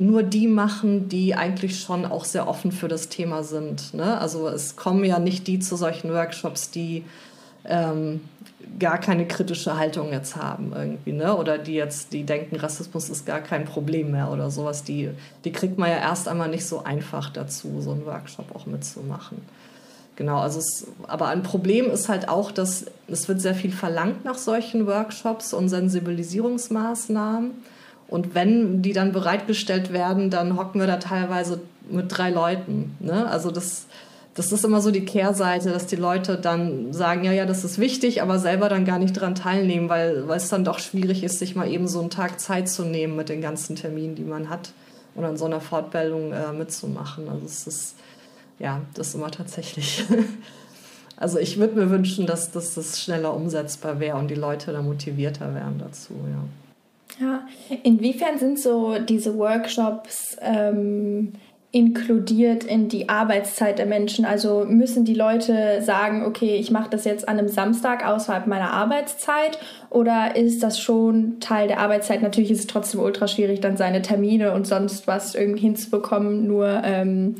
[0.00, 3.94] nur die machen, die eigentlich schon auch sehr offen für das Thema sind.
[3.94, 4.18] Ne?
[4.18, 7.04] Also es kommen ja nicht die zu solchen Workshops, die
[7.66, 8.20] ähm,
[8.78, 11.36] gar keine kritische Haltung jetzt haben irgendwie, ne?
[11.36, 14.84] Oder die jetzt, die denken, Rassismus ist gar kein Problem mehr oder sowas.
[14.84, 15.10] Die,
[15.44, 19.38] die kriegt man ja erst einmal nicht so einfach dazu, so einen Workshop auch mitzumachen.
[20.16, 24.24] Genau, also es, aber ein Problem ist halt auch, dass es wird sehr viel verlangt
[24.24, 27.52] nach solchen Workshops und Sensibilisierungsmaßnahmen.
[28.10, 32.96] Und wenn die dann bereitgestellt werden, dann hocken wir da teilweise mit drei Leuten.
[32.98, 33.26] Ne?
[33.28, 33.86] Also das,
[34.34, 37.78] das ist immer so die Kehrseite, dass die Leute dann sagen, ja, ja, das ist
[37.78, 41.38] wichtig, aber selber dann gar nicht daran teilnehmen, weil, weil es dann doch schwierig ist,
[41.38, 44.50] sich mal eben so einen Tag Zeit zu nehmen mit den ganzen Terminen, die man
[44.50, 44.72] hat
[45.14, 47.28] und an so einer Fortbildung äh, mitzumachen.
[47.28, 47.94] Also es ist
[48.58, 50.04] ja, das immer tatsächlich.
[51.16, 54.80] Also ich würde mir wünschen, dass, dass das schneller umsetzbar wäre und die Leute da
[54.80, 56.42] motivierter wären dazu, ja.
[57.20, 57.46] Ja,
[57.82, 61.34] inwiefern sind so diese Workshops ähm,
[61.70, 64.24] inkludiert in die Arbeitszeit der Menschen?
[64.24, 68.72] Also müssen die Leute sagen, okay, ich mache das jetzt an einem Samstag außerhalb meiner
[68.72, 69.58] Arbeitszeit
[69.90, 72.22] oder ist das schon Teil der Arbeitszeit?
[72.22, 76.80] Natürlich ist es trotzdem ultra schwierig, dann seine Termine und sonst was irgendwie hinzubekommen, nur...
[76.84, 77.36] Ähm,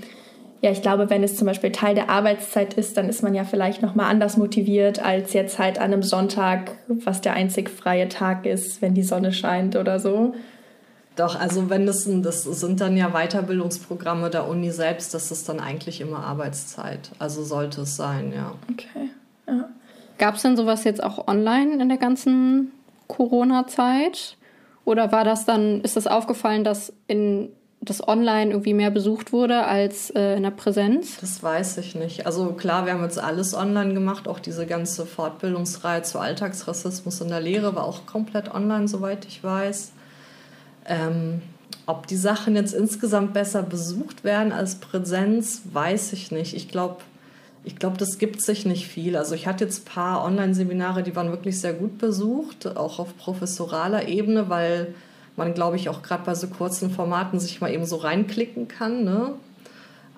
[0.63, 3.45] ja, ich glaube, wenn es zum Beispiel Teil der Arbeitszeit ist, dann ist man ja
[3.45, 8.45] vielleicht nochmal anders motiviert als jetzt halt an einem Sonntag, was der einzig freie Tag
[8.45, 10.35] ist, wenn die Sonne scheint oder so.
[11.17, 15.61] Doch, also wenn das, das sind dann ja Weiterbildungsprogramme der Uni selbst, das ist dann
[15.61, 17.11] eigentlich immer Arbeitszeit.
[17.19, 18.53] Also sollte es sein, ja.
[18.71, 19.11] Okay.
[19.47, 19.69] Ja.
[20.19, 22.73] Gab es denn sowas jetzt auch online in der ganzen
[23.09, 24.37] Corona-Zeit?
[24.85, 27.51] Oder war das dann, ist das aufgefallen, dass in
[27.83, 31.17] das online irgendwie mehr besucht wurde als äh, in der Präsenz?
[31.21, 32.27] Das weiß ich nicht.
[32.27, 34.29] Also klar, wir haben jetzt alles online gemacht.
[34.29, 39.43] Auch diese ganze Fortbildungsreihe zu Alltagsrassismus in der Lehre war auch komplett online, soweit ich
[39.43, 39.93] weiß.
[40.87, 41.41] Ähm,
[41.87, 46.55] ob die Sachen jetzt insgesamt besser besucht werden als Präsenz, weiß ich nicht.
[46.55, 46.99] Ich glaube,
[47.65, 49.17] ich glaube, das gibt sich nicht viel.
[49.17, 53.17] Also ich hatte jetzt ein paar Online-Seminare, die waren wirklich sehr gut besucht, auch auf
[53.17, 54.95] professoraler Ebene, weil
[55.37, 59.05] man, glaube ich, auch gerade bei so kurzen Formaten sich mal eben so reinklicken kann.
[59.05, 59.33] Ne?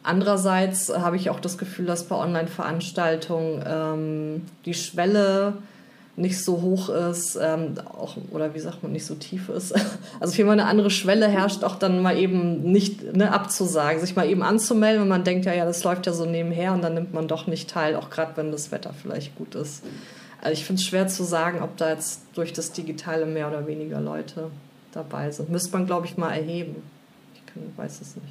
[0.02, 5.54] Andererseits habe ich auch das Gefühl, dass bei Online-Veranstaltungen ähm, die Schwelle
[6.14, 9.74] nicht so hoch ist, ähm, auch, oder wie sagt man, nicht so tief ist.
[10.20, 14.28] Also vielmehr eine andere Schwelle herrscht, auch dann mal eben nicht ne, abzusagen, sich mal
[14.28, 17.14] eben anzumelden, wenn man denkt, ja, ja, das läuft ja so nebenher und dann nimmt
[17.14, 19.82] man doch nicht teil, auch gerade wenn das Wetter vielleicht gut ist.
[20.40, 23.66] Also ich finde es schwer zu sagen, ob da jetzt durch das Digitale mehr oder
[23.66, 24.50] weniger Leute
[24.92, 25.50] dabei sind.
[25.50, 26.76] Müsste man, glaube ich, mal erheben.
[27.34, 28.26] Ich kann, weiß es nicht.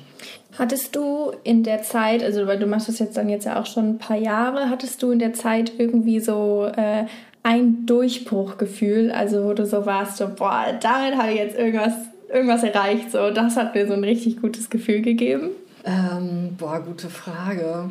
[0.57, 3.65] Hattest du in der Zeit, also weil du machst das jetzt dann jetzt ja auch
[3.65, 7.05] schon ein paar Jahre, hattest du in der Zeit irgendwie so äh,
[7.43, 11.93] ein Durchbruchgefühl, also wo du so warst, so, boah, damit habe ich jetzt irgendwas,
[12.29, 15.49] irgendwas erreicht, so, das hat mir so ein richtig gutes Gefühl gegeben?
[15.83, 17.89] Ähm, boah, gute Frage.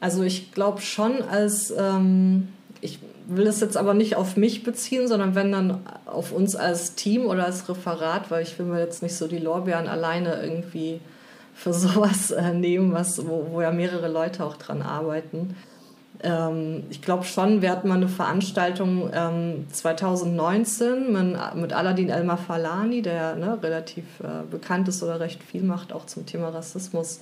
[0.00, 2.48] Also ich glaube schon, als ähm,
[2.80, 2.98] ich
[3.36, 7.26] will es jetzt aber nicht auf mich beziehen, sondern wenn dann auf uns als Team
[7.26, 11.00] oder als Referat, weil ich will mir jetzt nicht so die Lorbeeren alleine irgendwie
[11.54, 15.54] für sowas äh, nehmen, was, wo, wo ja mehrere Leute auch dran arbeiten.
[16.22, 22.38] Ähm, ich glaube schon, wir hatten mal eine Veranstaltung ähm, 2019 mit, mit Aladin Elmar
[22.38, 27.20] Falani, der ne, relativ äh, bekannt ist oder recht viel macht, auch zum Thema Rassismus.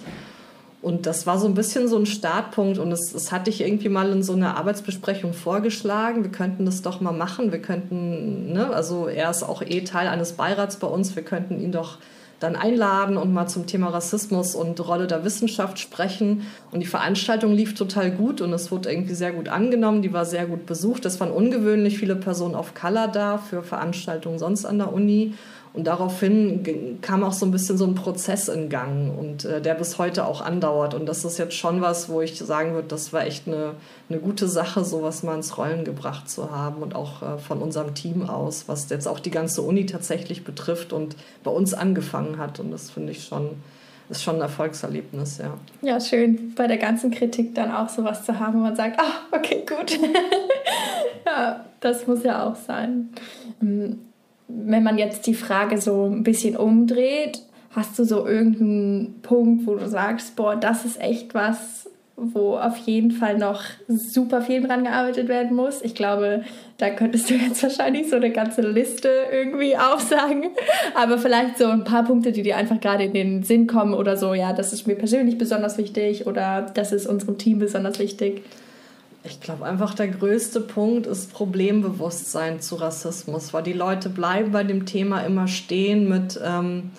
[0.80, 3.88] Und das war so ein bisschen so ein Startpunkt und das, das hatte ich irgendwie
[3.88, 6.22] mal in so einer Arbeitsbesprechung vorgeschlagen.
[6.22, 7.50] Wir könnten das doch mal machen.
[7.50, 11.16] Wir könnten, ne, also er ist auch eh Teil eines Beirats bei uns.
[11.16, 11.98] Wir könnten ihn doch
[12.40, 16.46] dann einladen und mal zum Thema Rassismus und Rolle der Wissenschaft sprechen.
[16.70, 20.02] Und die Veranstaltung lief total gut und es wurde irgendwie sehr gut angenommen.
[20.02, 21.04] Die war sehr gut besucht.
[21.04, 25.34] Es waren ungewöhnlich viele Personen auf Color da für Veranstaltungen sonst an der Uni.
[25.78, 29.74] Und daraufhin kam auch so ein bisschen so ein Prozess in Gang und äh, der
[29.74, 30.92] bis heute auch andauert.
[30.92, 33.74] Und das ist jetzt schon was, wo ich sagen würde, das war echt eine,
[34.10, 37.94] eine gute Sache, sowas mal ins Rollen gebracht zu haben und auch äh, von unserem
[37.94, 41.14] Team aus, was jetzt auch die ganze Uni tatsächlich betrifft und
[41.44, 42.58] bei uns angefangen hat.
[42.58, 43.50] Und das finde ich schon,
[44.10, 45.54] ist schon ein Erfolgserlebnis, ja.
[45.80, 49.28] Ja, schön, bei der ganzen Kritik dann auch sowas zu haben, wo man sagt, ah,
[49.30, 49.96] okay, gut.
[51.24, 51.64] ja.
[51.78, 53.10] das muss ja auch sein.
[54.48, 59.76] Wenn man jetzt die Frage so ein bisschen umdreht, hast du so irgendeinen Punkt, wo
[59.76, 64.82] du sagst, boah, das ist echt was, wo auf jeden Fall noch super viel dran
[64.82, 65.82] gearbeitet werden muss.
[65.82, 66.42] Ich glaube,
[66.78, 70.48] da könntest du jetzt wahrscheinlich so eine ganze Liste irgendwie aufsagen.
[70.94, 74.16] Aber vielleicht so ein paar Punkte, die dir einfach gerade in den Sinn kommen oder
[74.16, 78.42] so, ja, das ist mir persönlich besonders wichtig oder das ist unserem Team besonders wichtig.
[79.28, 84.64] Ich glaube einfach, der größte Punkt ist Problembewusstsein zu Rassismus, weil die Leute bleiben bei
[84.64, 86.90] dem Thema immer stehen mit ähm,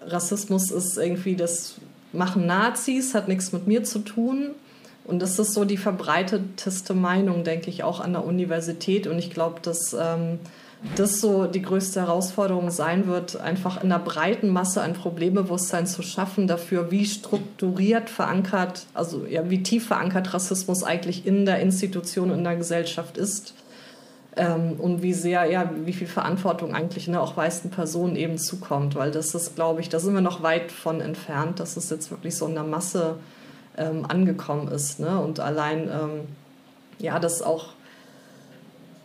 [0.00, 1.76] Rassismus ist irgendwie das
[2.12, 4.50] machen Nazis, hat nichts mit mir zu tun.
[5.04, 9.06] Und das ist so die verbreiteteste Meinung, denke ich, auch an der Universität.
[9.06, 10.38] Und ich glaube, dass ähm,
[10.94, 16.02] das so die größte Herausforderung sein wird, einfach in der breiten Masse ein Problembewusstsein zu
[16.02, 22.30] schaffen dafür, wie strukturiert verankert, also ja, wie tief verankert Rassismus eigentlich in der Institution,
[22.30, 23.54] in der Gesellschaft ist
[24.36, 28.94] ähm, und wie sehr, ja, wie viel Verantwortung eigentlich ne, auch weißen Personen eben zukommt,
[28.94, 32.12] weil das ist, glaube ich, da sind wir noch weit von entfernt, dass es jetzt
[32.12, 33.16] wirklich so in der Masse
[33.76, 35.00] ähm, angekommen ist.
[35.00, 35.18] Ne?
[35.18, 36.20] Und allein, ähm,
[37.00, 37.70] ja, das auch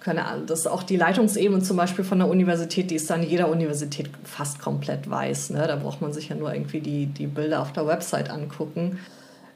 [0.03, 3.49] keine Ahnung, dass auch die Leitungsebene zum Beispiel von der Universität, die ist dann jeder
[3.49, 5.51] Universität fast komplett weiß.
[5.51, 5.65] Ne?
[5.67, 8.99] Da braucht man sich ja nur irgendwie die, die Bilder auf der Website angucken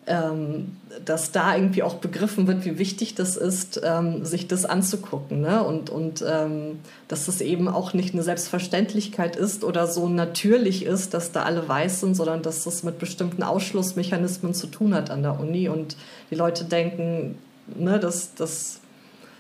[0.08, 5.42] ähm, dass da irgendwie auch begriffen wird, wie wichtig das ist, ähm, sich das anzugucken.
[5.42, 5.62] Ne?
[5.62, 6.80] Und, und ähm,
[7.10, 11.68] dass das eben auch nicht eine Selbstverständlichkeit ist oder so natürlich ist, dass da alle
[11.68, 15.68] weiß sind, sondern dass das mit bestimmten Ausschlussmechanismen zu tun hat an der Uni.
[15.68, 15.98] Und
[16.32, 17.38] die Leute denken,
[17.76, 18.80] ne, dass, dass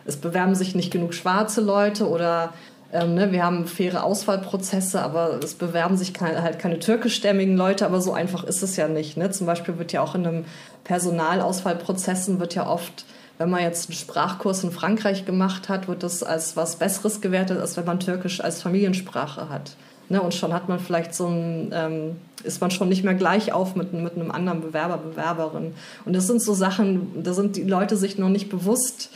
[0.08, 2.54] es bewerben sich nicht genug schwarze Leute oder
[2.94, 7.86] ähm, ne, wir haben faire Auswahlprozesse, aber es bewerben sich keine, halt keine türkischstämmigen Leute,
[7.86, 9.18] aber so einfach ist es ja nicht.
[9.18, 9.30] Ne?
[9.30, 10.46] Zum Beispiel wird ja auch in einem
[10.86, 13.06] Personalauswahlprozessen wird ja oft,
[13.38, 17.60] wenn man jetzt einen Sprachkurs in Frankreich gemacht hat, wird das als was Besseres gewertet,
[17.60, 19.76] als wenn man Türkisch als Familiensprache hat.
[20.08, 20.22] Ne?
[20.22, 23.76] Und schon hat man vielleicht so ein, ähm, ist man schon nicht mehr gleich auf
[23.76, 25.74] mit, mit einem anderen Bewerber, Bewerberin.
[26.06, 29.10] Und das sind so Sachen, da sind die Leute sich noch nicht bewusst,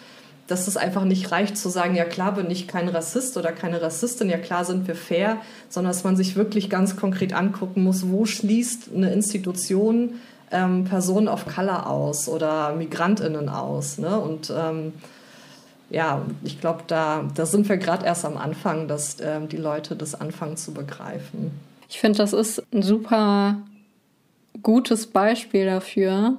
[0.52, 3.82] dass es einfach nicht reicht zu sagen, ja klar bin ich kein Rassist oder keine
[3.82, 5.38] Rassistin, ja klar sind wir fair,
[5.70, 10.16] sondern dass man sich wirklich ganz konkret angucken muss, wo schließt eine Institution
[10.52, 13.98] ähm, Personen of Color aus oder Migrantinnen aus.
[13.98, 14.20] Ne?
[14.20, 14.94] Und ähm,
[15.90, 19.96] ja, ich glaube, da, da sind wir gerade erst am Anfang, dass ähm, die Leute
[19.96, 21.52] das anfangen zu begreifen.
[21.90, 23.58] Ich finde, das ist ein super
[24.62, 26.38] gutes Beispiel dafür.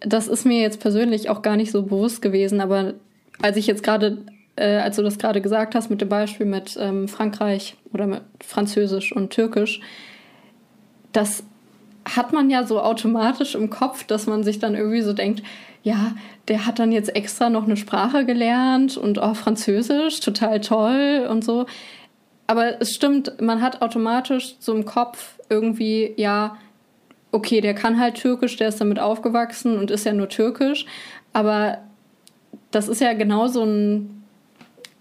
[0.00, 2.94] Das ist mir jetzt persönlich auch gar nicht so bewusst gewesen, aber
[3.42, 4.18] als ich jetzt gerade,
[4.56, 8.22] äh, als du das gerade gesagt hast mit dem Beispiel mit ähm, Frankreich oder mit
[8.44, 9.80] Französisch und Türkisch,
[11.12, 11.42] das
[12.04, 15.42] hat man ja so automatisch im Kopf, dass man sich dann irgendwie so denkt,
[15.82, 16.12] ja,
[16.48, 21.26] der hat dann jetzt extra noch eine Sprache gelernt und auch oh, Französisch, total toll
[21.30, 21.66] und so.
[22.46, 26.56] Aber es stimmt, man hat automatisch so im Kopf irgendwie, ja,
[27.30, 30.86] okay, der kann halt Türkisch, der ist damit aufgewachsen und ist ja nur Türkisch.
[31.32, 31.78] Aber
[32.70, 34.24] das ist ja genauso ein,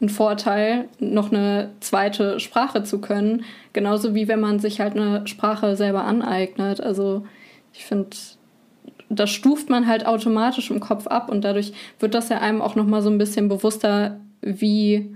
[0.02, 3.44] ein Vorteil, noch eine zweite Sprache zu können.
[3.74, 6.82] Genauso wie wenn man sich halt eine Sprache selber aneignet.
[6.82, 7.26] Also
[7.74, 8.16] ich finde,
[9.10, 12.76] das stuft man halt automatisch im Kopf ab und dadurch wird das ja einem auch
[12.76, 15.16] noch mal so ein bisschen bewusster, wie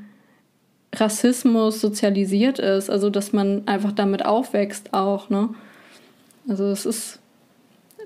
[0.94, 2.90] Rassismus sozialisiert ist.
[2.90, 5.30] Also dass man einfach damit aufwächst auch.
[5.30, 5.50] Ne?
[6.48, 7.20] Also es ist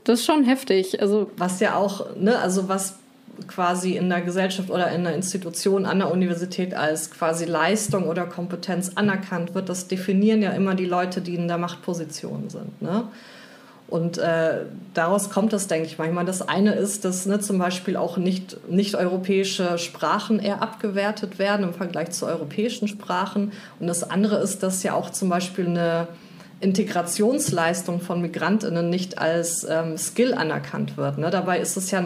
[0.05, 1.01] das ist schon heftig.
[1.01, 2.99] Also was ja auch, ne, also was
[3.48, 8.26] quasi in der Gesellschaft oder in der Institution an der Universität als quasi Leistung oder
[8.26, 12.82] Kompetenz anerkannt wird, das definieren ja immer die Leute, die in der Machtposition sind.
[12.82, 13.04] Ne?
[13.88, 14.62] Und äh,
[14.95, 16.26] daraus kommt das, denke ich manchmal.
[16.26, 21.67] Das eine ist, dass ne, zum Beispiel auch nicht, nicht europäische Sprachen eher abgewertet werden
[21.67, 23.52] im Vergleich zu europäischen Sprachen.
[23.80, 26.08] Und das andere ist, dass ja auch zum Beispiel eine
[26.65, 31.19] Integrationsleistung von Migrantinnen nicht als ähm, Skill anerkannt wird.
[31.19, 31.30] Ne?
[31.30, 32.04] Dabei ist es ja,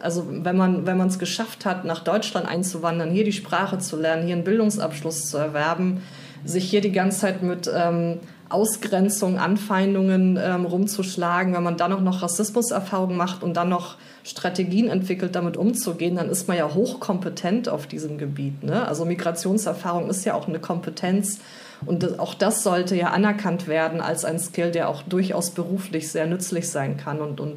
[0.00, 4.24] also wenn man wenn es geschafft hat, nach Deutschland einzuwandern, hier die Sprache zu lernen,
[4.24, 6.00] hier einen Bildungsabschluss zu erwerben,
[6.44, 12.00] sich hier die ganze Zeit mit ähm, Ausgrenzung, Anfeindungen ähm, rumzuschlagen, wenn man dann auch
[12.00, 17.68] noch Rassismuserfahrungen macht und dann noch Strategien entwickelt, damit umzugehen, dann ist man ja hochkompetent
[17.68, 18.62] auf diesem Gebiet.
[18.62, 18.86] Ne?
[18.86, 21.40] Also Migrationserfahrung ist ja auch eine Kompetenz,
[21.86, 26.26] und auch das sollte ja anerkannt werden als ein Skill, der auch durchaus beruflich sehr
[26.26, 27.20] nützlich sein kann.
[27.20, 27.56] Und, und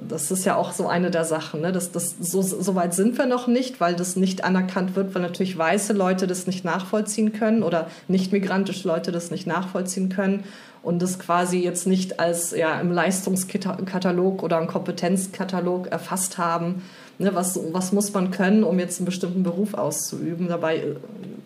[0.00, 1.60] das ist ja auch so eine der Sachen.
[1.60, 1.72] Ne?
[1.72, 5.22] Das, das, so, so weit sind wir noch nicht, weil das nicht anerkannt wird, weil
[5.22, 10.44] natürlich weiße Leute das nicht nachvollziehen können oder nicht migrantische Leute das nicht nachvollziehen können
[10.82, 16.82] und das quasi jetzt nicht als ja, im Leistungskatalog oder im Kompetenzkatalog erfasst haben.
[17.20, 17.34] Ne?
[17.34, 20.48] Was, was muss man können, um jetzt einen bestimmten Beruf auszuüben?
[20.48, 20.96] Dabei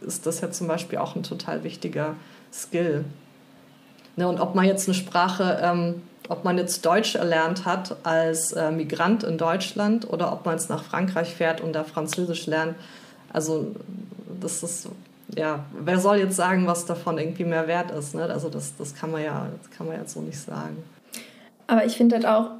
[0.00, 2.14] ist das ja zum Beispiel auch ein total wichtiger
[2.52, 3.04] Skill.
[4.16, 4.26] Ne?
[4.26, 8.70] Und ob man jetzt eine Sprache ähm, ob man jetzt Deutsch erlernt hat als äh,
[8.70, 12.76] Migrant in Deutschland oder ob man jetzt nach Frankreich fährt und da Französisch lernt.
[13.32, 13.74] Also
[14.40, 14.88] das ist,
[15.36, 18.14] ja, wer soll jetzt sagen, was davon irgendwie mehr wert ist?
[18.14, 18.24] Ne?
[18.24, 20.82] Also das, das, kann man ja, das kann man jetzt so nicht sagen.
[21.66, 22.50] Aber ich finde halt auch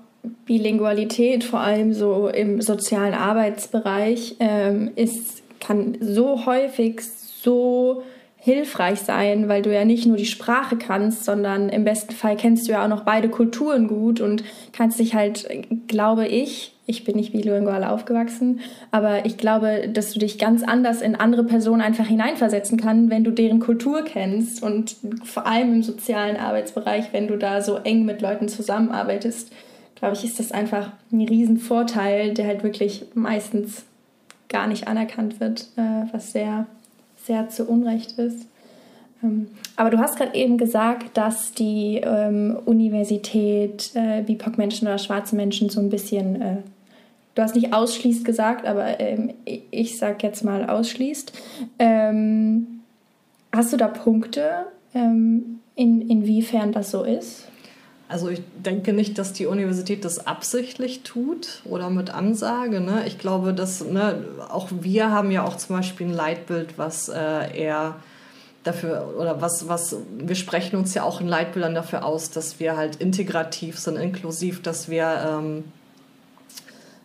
[0.47, 8.03] Bilingualität, vor allem so im sozialen Arbeitsbereich, ähm, ist, kann so häufig so
[8.45, 12.69] hilfreich sein, weil du ja nicht nur die Sprache kannst, sondern im besten Fall kennst
[12.69, 15.49] du ja auch noch beide Kulturen gut und kannst dich halt,
[15.89, 18.61] glaube ich, ich bin nicht bilingual aufgewachsen,
[18.91, 23.25] aber ich glaube, dass du dich ganz anders in andere Personen einfach hineinversetzen kannst, wenn
[23.25, 28.05] du deren Kultur kennst und vor allem im sozialen Arbeitsbereich, wenn du da so eng
[28.05, 29.51] mit Leuten zusammenarbeitest,
[30.05, 33.85] glaube ich, ist das einfach ein Riesenvorteil, der halt wirklich meistens
[34.49, 36.67] gar nicht anerkannt wird, äh, was sehr
[37.25, 38.47] sehr zu Unrecht ist.
[39.23, 45.35] Ähm, aber du hast gerade eben gesagt, dass die ähm, Universität äh, BIPOC-Menschen oder schwarze
[45.35, 46.57] Menschen so ein bisschen, äh,
[47.35, 49.33] du hast nicht ausschließt gesagt, aber ähm,
[49.71, 51.33] ich sag jetzt mal ausschließt.
[51.79, 52.81] Ähm,
[53.55, 57.49] hast du da Punkte, ähm, in, inwiefern das so ist?
[58.15, 62.81] Also ich denke nicht, dass die Universität das absichtlich tut oder mit Ansage.
[62.81, 63.03] Ne?
[63.09, 67.61] Ich glaube, dass ne, auch wir haben ja auch zum Beispiel ein Leitbild, was äh,
[67.61, 67.97] eher
[68.63, 72.77] dafür oder was, was wir sprechen uns ja auch in Leitbildern dafür aus, dass wir
[72.77, 75.65] halt integrativ sind, inklusiv, dass wir ähm,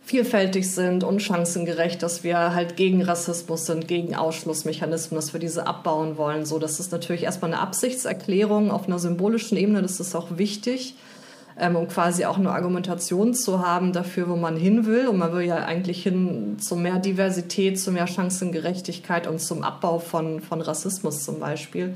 [0.10, 5.68] vielfältig sind und chancengerecht, dass wir halt gegen Rassismus sind, gegen Ausschlussmechanismen, dass wir diese
[5.68, 6.48] abbauen wollen.
[6.48, 10.96] So, das ist natürlich erstmal eine Absichtserklärung auf einer symbolischen Ebene, das ist auch wichtig,
[11.60, 15.08] ähm, um quasi auch eine Argumentation zu haben dafür, wo man hin will.
[15.08, 20.00] Und man will ja eigentlich hin zu mehr Diversität, zu mehr Chancengerechtigkeit und zum Abbau
[20.00, 21.94] von, von Rassismus zum Beispiel.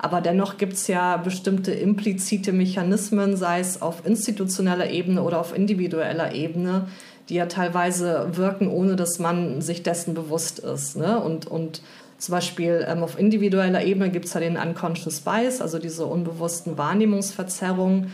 [0.00, 5.56] Aber dennoch gibt es ja bestimmte implizite Mechanismen, sei es auf institutioneller Ebene oder auf
[5.56, 6.88] individueller Ebene,
[7.32, 10.98] die ja teilweise wirken, ohne dass man sich dessen bewusst ist.
[10.98, 11.18] Ne?
[11.18, 11.80] Und, und
[12.18, 16.76] zum Beispiel ähm, auf individueller Ebene gibt es ja den Unconscious Bias, also diese unbewussten
[16.76, 18.12] Wahrnehmungsverzerrungen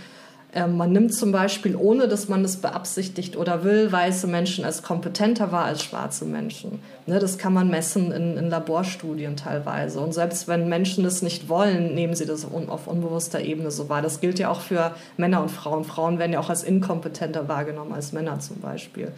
[0.54, 5.52] man nimmt zum Beispiel, ohne dass man es beabsichtigt oder will, weiße Menschen als kompetenter
[5.52, 6.80] wahr als schwarze Menschen.
[7.06, 10.00] Ne, das kann man messen in, in, Laborstudien teilweise.
[10.00, 14.00] Und selbst wenn Menschen das nicht wollen, nehmen sie das auf unbewusster Ebene so wahr.
[14.00, 15.84] Das gilt ja auch für Männer und Frauen.
[15.84, 19.12] Frauen werden ja auch als inkompetenter wahrgenommen als Männer zum Beispiel.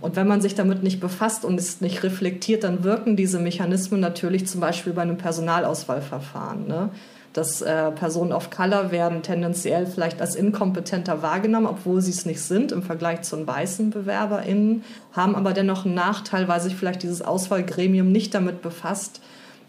[0.00, 4.00] Und wenn man sich damit nicht befasst und es nicht reflektiert, dann wirken diese Mechanismen
[4.00, 6.66] natürlich zum Beispiel bei einem Personalauswahlverfahren.
[6.66, 6.88] Ne?
[7.32, 12.40] Dass äh, Personen of Color werden tendenziell vielleicht als inkompetenter wahrgenommen, obwohl sie es nicht
[12.40, 17.04] sind im Vergleich zu den weißen BewerberInnen, haben aber dennoch einen Nachteil, weil sich vielleicht
[17.04, 19.20] dieses Auswahlgremium nicht damit befasst,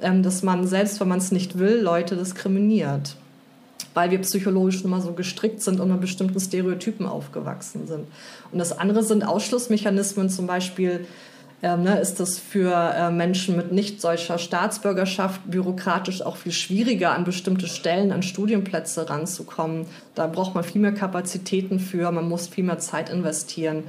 [0.01, 3.15] ähm, dass man selbst, wenn man es nicht will, Leute diskriminiert.
[3.93, 8.07] Weil wir psychologisch immer so gestrickt sind und mit bestimmten Stereotypen aufgewachsen sind.
[8.51, 11.05] Und das andere sind Ausschlussmechanismen, zum Beispiel
[11.63, 17.11] ähm, ne, ist das für äh, Menschen mit nicht solcher Staatsbürgerschaft bürokratisch auch viel schwieriger,
[17.11, 19.85] an bestimmte Stellen, an Studienplätze ranzukommen.
[20.15, 23.83] Da braucht man viel mehr Kapazitäten für, man muss viel mehr Zeit investieren.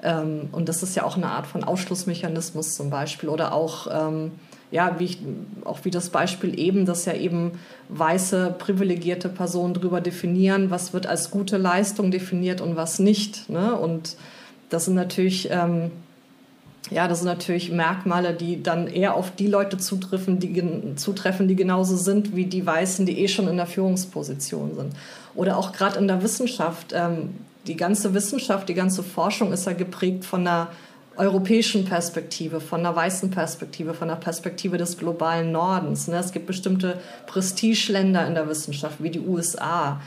[0.00, 3.28] Ähm, und das ist ja auch eine Art von Ausschlussmechanismus zum Beispiel.
[3.28, 4.30] Oder auch, ähm,
[4.70, 5.18] ja, wie, ich,
[5.64, 11.08] auch wie das Beispiel eben, dass ja eben weiße, privilegierte Personen darüber definieren, was wird
[11.08, 13.50] als gute Leistung definiert und was nicht.
[13.50, 13.74] Ne?
[13.74, 14.16] Und
[14.68, 15.48] das sind natürlich...
[15.50, 15.90] Ähm,
[16.90, 21.56] ja, das sind natürlich Merkmale, die dann eher auf die Leute zutreffen, die, zutreffen, die
[21.56, 24.94] genauso sind wie die Weißen, die eh schon in der Führungsposition sind.
[25.34, 26.92] Oder auch gerade in der Wissenschaft.
[26.94, 27.34] Ähm,
[27.66, 30.68] die ganze Wissenschaft, die ganze Forschung ist ja geprägt von einer
[31.18, 36.08] europäischen Perspektive, von einer weißen Perspektive, von der Perspektive des globalen Nordens.
[36.08, 36.16] Ne?
[36.16, 40.00] Es gibt bestimmte Prestigeländer in der Wissenschaft, wie die USA.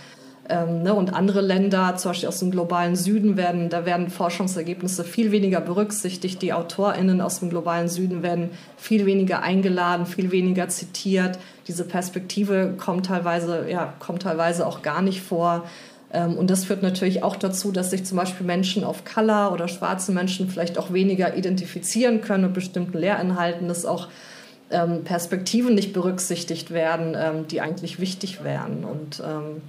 [0.52, 5.06] Ähm, ne, und andere Länder, zum Beispiel aus dem globalen Süden, werden, da werden Forschungsergebnisse
[5.06, 6.41] viel weniger berücksichtigt.
[6.41, 11.39] Die AutorInnen aus dem globalen Süden werden viel weniger eingeladen, viel weniger zitiert.
[11.70, 15.64] Diese Perspektive kommt teilweise, ja, kommt teilweise auch gar nicht vor.
[16.12, 19.70] Ähm, und das führt natürlich auch dazu, dass sich zum Beispiel Menschen of Color oder
[19.70, 24.10] schwarze Menschen vielleicht auch weniger identifizieren können mit bestimmten Lehrinhalten, dass auch
[24.70, 28.84] ähm, Perspektiven nicht berücksichtigt werden, ähm, die eigentlich wichtig wären.
[28.84, 29.62] Und ähm,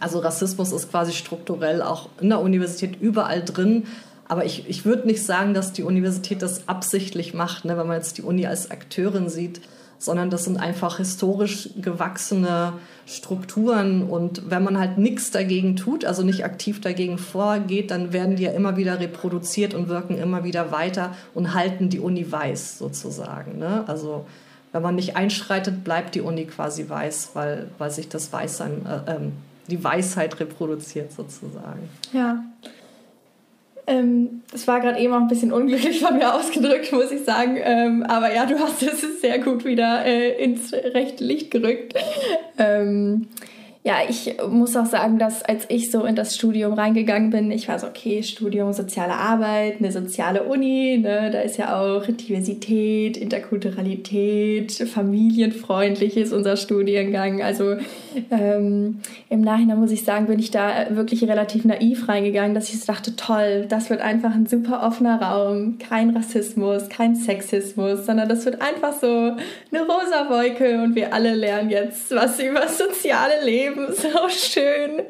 [0.00, 3.84] Also Rassismus ist quasi strukturell auch in der Universität überall drin.
[4.28, 7.96] Aber ich, ich würde nicht sagen, dass die Universität das absichtlich macht, ne, wenn man
[7.96, 9.60] jetzt die Uni als Akteurin sieht,
[9.98, 12.72] sondern das sind einfach historisch gewachsene
[13.06, 14.02] Strukturen.
[14.02, 18.42] Und wenn man halt nichts dagegen tut, also nicht aktiv dagegen vorgeht, dann werden die
[18.44, 23.58] ja immer wieder reproduziert und wirken immer wieder weiter und halten die Uni weiß sozusagen.
[23.58, 23.84] Ne?
[23.86, 24.26] Also
[24.72, 29.12] wenn man nicht einschreitet, bleibt die Uni quasi weiß, weil, weil sich das Weißsein, äh,
[29.12, 29.32] ähm,
[29.68, 31.88] die Weisheit reproduziert sozusagen.
[32.12, 32.44] Ja.
[33.86, 37.58] Ähm, das war gerade eben auch ein bisschen unglücklich von mir ausgedrückt, muss ich sagen.
[37.60, 41.94] Ähm, aber ja, du hast es sehr gut wieder äh, ins rechte Licht gerückt.
[42.58, 43.28] Ähm,
[43.84, 47.66] ja, ich muss auch sagen, dass als ich so in das Studium reingegangen bin, ich
[47.66, 53.16] war so, okay, Studium soziale Arbeit, eine soziale Uni, ne, da ist ja auch Diversität,
[53.16, 57.42] Interkulturalität, familienfreundlich ist unser Studiengang.
[57.42, 57.74] Also
[58.30, 62.78] ähm, im Nachhinein muss ich sagen, bin ich da wirklich relativ naiv reingegangen, dass ich
[62.78, 68.28] so dachte, toll, das wird einfach ein super offener Raum, kein Rassismus, kein Sexismus, sondern
[68.28, 73.44] das wird einfach so eine rosa Wolke und wir alle lernen jetzt was über soziale
[73.44, 75.02] Leben Leben so schön.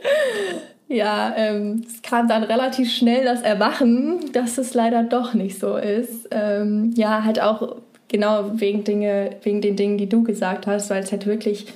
[0.88, 5.76] Ja, ähm, es kam dann relativ schnell das Erwachen, dass es leider doch nicht so
[5.76, 6.28] ist.
[6.30, 7.76] Ähm, ja, halt auch
[8.08, 11.66] genau wegen, Dinge, wegen den Dingen, die du gesagt hast, weil es halt wirklich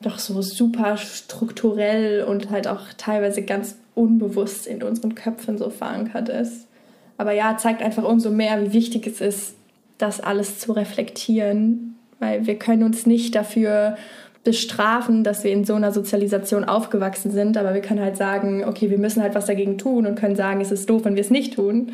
[0.00, 6.28] doch so super strukturell und halt auch teilweise ganz unbewusst in unseren Köpfen so verankert
[6.28, 6.68] ist.
[7.16, 9.56] Aber ja, zeigt einfach umso mehr, wie wichtig es ist,
[9.98, 13.96] das alles zu reflektieren, weil wir können uns nicht dafür
[14.44, 18.90] bestrafen, dass wir in so einer Sozialisation aufgewachsen sind, aber wir können halt sagen, okay,
[18.90, 21.30] wir müssen halt was dagegen tun und können sagen, es ist doof, wenn wir es
[21.30, 21.92] nicht tun.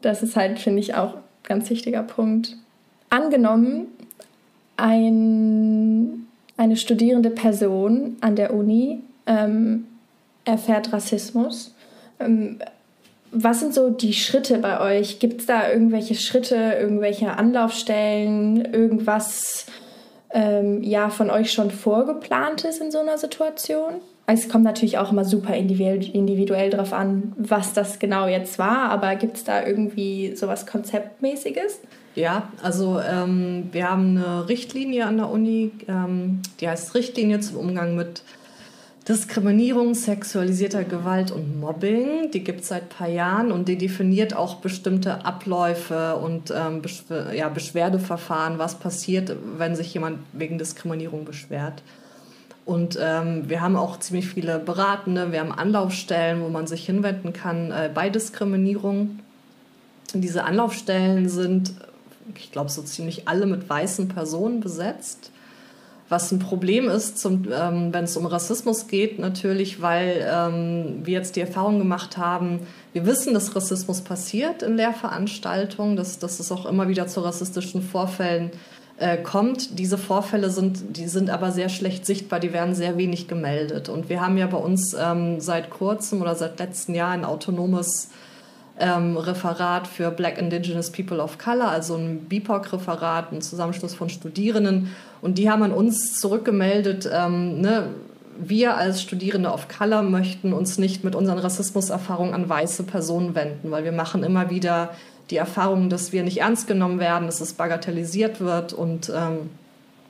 [0.00, 2.56] Das ist halt, finde ich, auch ein ganz wichtiger Punkt.
[3.10, 3.86] Angenommen,
[4.76, 6.26] ein,
[6.56, 9.84] eine studierende Person an der Uni ähm,
[10.44, 11.74] erfährt Rassismus.
[12.20, 12.60] Ähm,
[13.32, 15.18] was sind so die Schritte bei euch?
[15.18, 19.66] Gibt es da irgendwelche Schritte, irgendwelche Anlaufstellen, irgendwas,
[20.32, 23.94] ähm, ja von euch schon vorgeplant ist in so einer Situation?
[24.26, 28.90] Es kommt natürlich auch immer super individuell, individuell drauf an, was das genau jetzt war,
[28.90, 31.80] aber gibt es da irgendwie sowas Konzeptmäßiges?
[32.14, 37.56] Ja, also ähm, wir haben eine Richtlinie an der Uni, ähm, die heißt Richtlinie zum
[37.56, 38.22] Umgang mit
[39.08, 42.30] Diskriminierung, sexualisierter Gewalt und Mobbing.
[42.30, 46.82] Die gibt es seit ein paar Jahren und die definiert auch bestimmte Abläufe und ähm,
[46.82, 51.82] Beschw ja, Beschwerdeverfahren, was passiert, wenn sich jemand wegen Diskriminierung beschwert.
[52.66, 57.32] Und ähm, wir haben auch ziemlich viele Beratende, wir haben Anlaufstellen, wo man sich hinwenden
[57.32, 59.20] kann äh, bei Diskriminierung.
[60.12, 61.72] Diese Anlaufstellen sind,
[62.36, 65.30] ich glaube, so ziemlich alle mit weißen Personen besetzt
[66.08, 67.46] was ein Problem ist, ähm,
[67.92, 72.60] wenn es um Rassismus geht, natürlich, weil ähm, wir jetzt die Erfahrung gemacht haben,
[72.92, 77.82] wir wissen, dass Rassismus passiert in Lehrveranstaltungen, dass, dass es auch immer wieder zu rassistischen
[77.82, 78.50] Vorfällen
[78.98, 79.78] äh, kommt.
[79.78, 83.88] Diese Vorfälle sind, die sind aber sehr schlecht sichtbar, die werden sehr wenig gemeldet.
[83.88, 88.10] Und wir haben ja bei uns ähm, seit kurzem oder seit letztem Jahr ein autonomes
[88.80, 94.94] ähm, Referat für Black Indigenous People of Color, also ein BIPOC-Referat, ein Zusammenschluss von Studierenden.
[95.20, 97.88] Und die haben an uns zurückgemeldet, ähm, ne,
[98.40, 103.70] wir als Studierende of Color möchten uns nicht mit unseren Rassismuserfahrungen an weiße Personen wenden,
[103.70, 104.90] weil wir machen immer wieder
[105.30, 109.50] die Erfahrung, dass wir nicht ernst genommen werden, dass es bagatellisiert wird und ähm,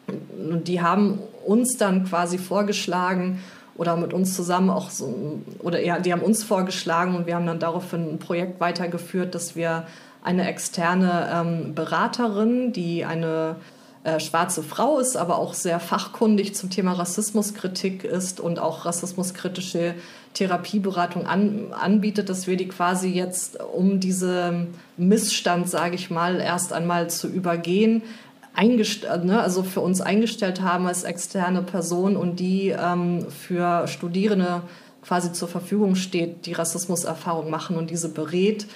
[0.09, 3.41] die haben uns dann quasi vorgeschlagen,
[3.79, 7.47] oder mit uns zusammen auch so, oder ja, die haben uns vorgeschlagen und wir haben
[7.47, 9.87] dann daraufhin ein Projekt weitergeführt, dass wir
[10.23, 13.57] eine externe ähm, Beraterin, die eine
[14.03, 19.95] äh, schwarze Frau ist, aber auch sehr fachkundig zum Thema Rassismuskritik ist und auch rassismuskritische
[20.35, 26.73] Therapieberatung an, anbietet, dass wir die quasi jetzt, um diesen Missstand, sage ich mal, erst
[26.73, 28.03] einmal zu übergehen,
[28.59, 34.63] eingestellt, ne, also für uns eingestellt haben als externe Person und die ähm, für Studierende
[35.03, 38.67] quasi zur Verfügung steht, die Rassismuserfahrung machen und diese berät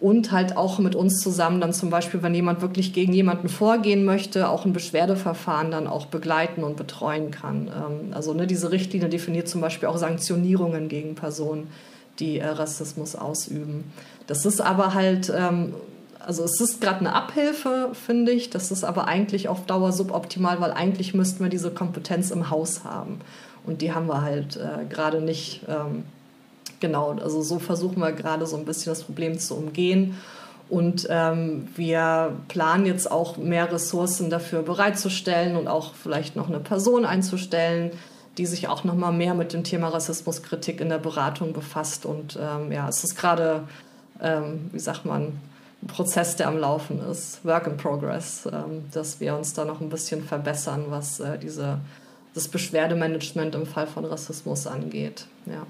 [0.00, 4.04] und halt auch mit uns zusammen dann zum Beispiel, wenn jemand wirklich gegen jemanden vorgehen
[4.04, 7.68] möchte, auch ein Beschwerdeverfahren dann auch begleiten und betreuen kann.
[7.68, 11.68] Ähm, also ne, diese Richtlinie definiert zum Beispiel auch Sanktionierungen gegen Personen,
[12.18, 13.84] die äh, Rassismus ausüben.
[14.26, 15.72] Das ist aber halt ähm,
[16.26, 18.50] also es ist gerade eine Abhilfe, finde ich.
[18.50, 22.84] Das ist aber eigentlich auf Dauer suboptimal, weil eigentlich müssten wir diese Kompetenz im Haus
[22.84, 23.20] haben.
[23.64, 25.62] Und die haben wir halt äh, gerade nicht.
[25.68, 26.04] Ähm,
[26.80, 30.18] genau, also so versuchen wir gerade so ein bisschen das Problem zu umgehen.
[30.68, 36.60] Und ähm, wir planen jetzt auch mehr Ressourcen dafür bereitzustellen und auch vielleicht noch eine
[36.60, 37.90] Person einzustellen,
[38.38, 42.06] die sich auch noch mal mehr mit dem Thema Rassismuskritik in der Beratung befasst.
[42.06, 43.64] Und ähm, ja, es ist gerade,
[44.20, 45.38] ähm, wie sagt man,
[45.86, 49.88] Prozess, der am Laufen ist, Work in Progress, ähm, dass wir uns da noch ein
[49.88, 51.78] bisschen verbessern, was äh, diese,
[52.34, 55.26] das Beschwerdemanagement im Fall von Rassismus angeht.
[55.46, 55.66] Ja.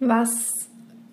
[0.00, 0.68] Was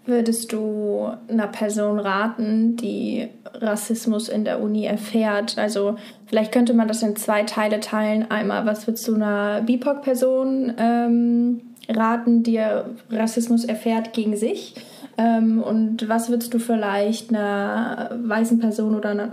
[0.05, 5.57] würdest du einer Person raten, die Rassismus in der Uni erfährt?
[5.57, 8.29] Also vielleicht könnte man das in zwei Teile teilen.
[8.29, 12.61] Einmal, was würdest du einer BIPOC-Person ähm, raten, die
[13.09, 14.75] Rassismus erfährt gegen sich?
[15.18, 19.32] Ähm, und was würdest du vielleicht einer weißen Person oder einer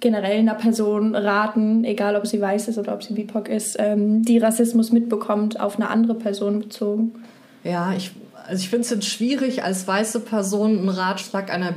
[0.00, 4.22] generell einer Person raten, egal ob sie weiß ist oder ob sie BIPOC ist, ähm,
[4.22, 7.12] die Rassismus mitbekommt, auf eine andere Person bezogen?
[7.64, 8.12] Ja, ich
[8.48, 11.74] also ich finde es jetzt schwierig, als weiße Person einen Ratschlag einer,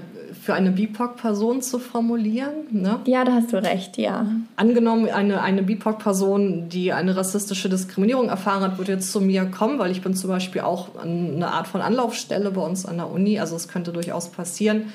[0.50, 2.54] für eine BIPOC-Person zu formulieren.
[2.72, 3.02] Ne?
[3.06, 4.26] Ja, da hast du recht, ja.
[4.56, 9.78] Angenommen, eine, eine BIPOC-Person, die eine rassistische Diskriminierung erfahren hat, würde jetzt zu mir kommen,
[9.78, 13.40] weil ich bin zum Beispiel auch eine Art von Anlaufstelle bei uns an der Uni,
[13.40, 14.92] also es könnte durchaus passieren.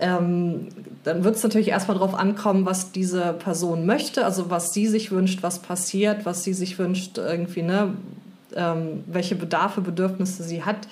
[0.00, 0.66] Ähm,
[1.04, 5.12] dann wird es natürlich erstmal darauf ankommen, was diese Person möchte, also was sie sich
[5.12, 7.92] wünscht, was passiert, was sie sich wünscht, irgendwie, ne,
[8.56, 10.88] ähm, welche Bedarfe, Bedürfnisse sie hat.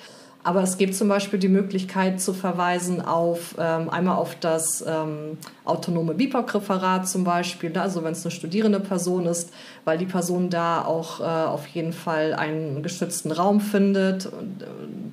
[0.47, 5.37] Aber es gibt zum Beispiel die Möglichkeit zu verweisen auf ähm, einmal auf das ähm,
[5.65, 7.81] autonome BIPOC-Referat zum Beispiel, ne?
[7.81, 9.51] also wenn es eine studierende Person ist,
[9.83, 14.27] weil die Person da auch äh, auf jeden Fall einen geschützten Raum findet.
[14.27, 14.67] Und, äh,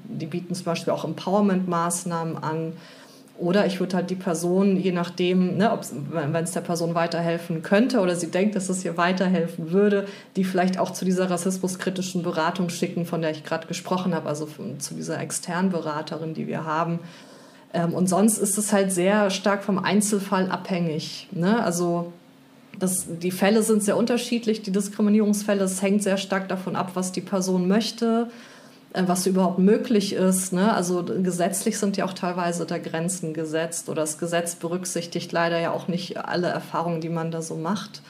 [0.07, 2.75] die bieten zum Beispiel auch Empowerment-Maßnahmen an.
[3.37, 5.77] Oder ich würde halt die Person, je nachdem, ne,
[6.13, 10.07] wenn es der Person weiterhelfen könnte oder sie denkt, dass es ihr weiterhelfen würde,
[10.37, 14.49] die vielleicht auch zu dieser rassismuskritischen Beratung schicken, von der ich gerade gesprochen habe, also
[14.79, 17.01] zu dieser externen Beraterin, die wir haben.
[17.73, 21.29] Ähm, und sonst ist es halt sehr stark vom Einzelfall abhängig.
[21.33, 21.61] Ne?
[21.61, 22.13] Also
[22.79, 25.65] das, die Fälle sind sehr unterschiedlich, die Diskriminierungsfälle.
[25.65, 28.29] Es hängt sehr stark davon ab, was die Person möchte
[28.95, 30.53] was überhaupt möglich ist.
[30.53, 30.73] Ne?
[30.73, 35.73] Also gesetzlich sind ja auch teilweise da Grenzen gesetzt oder das Gesetz berücksichtigt leider ja
[35.73, 38.03] auch nicht alle Erfahrungen, die man da so macht.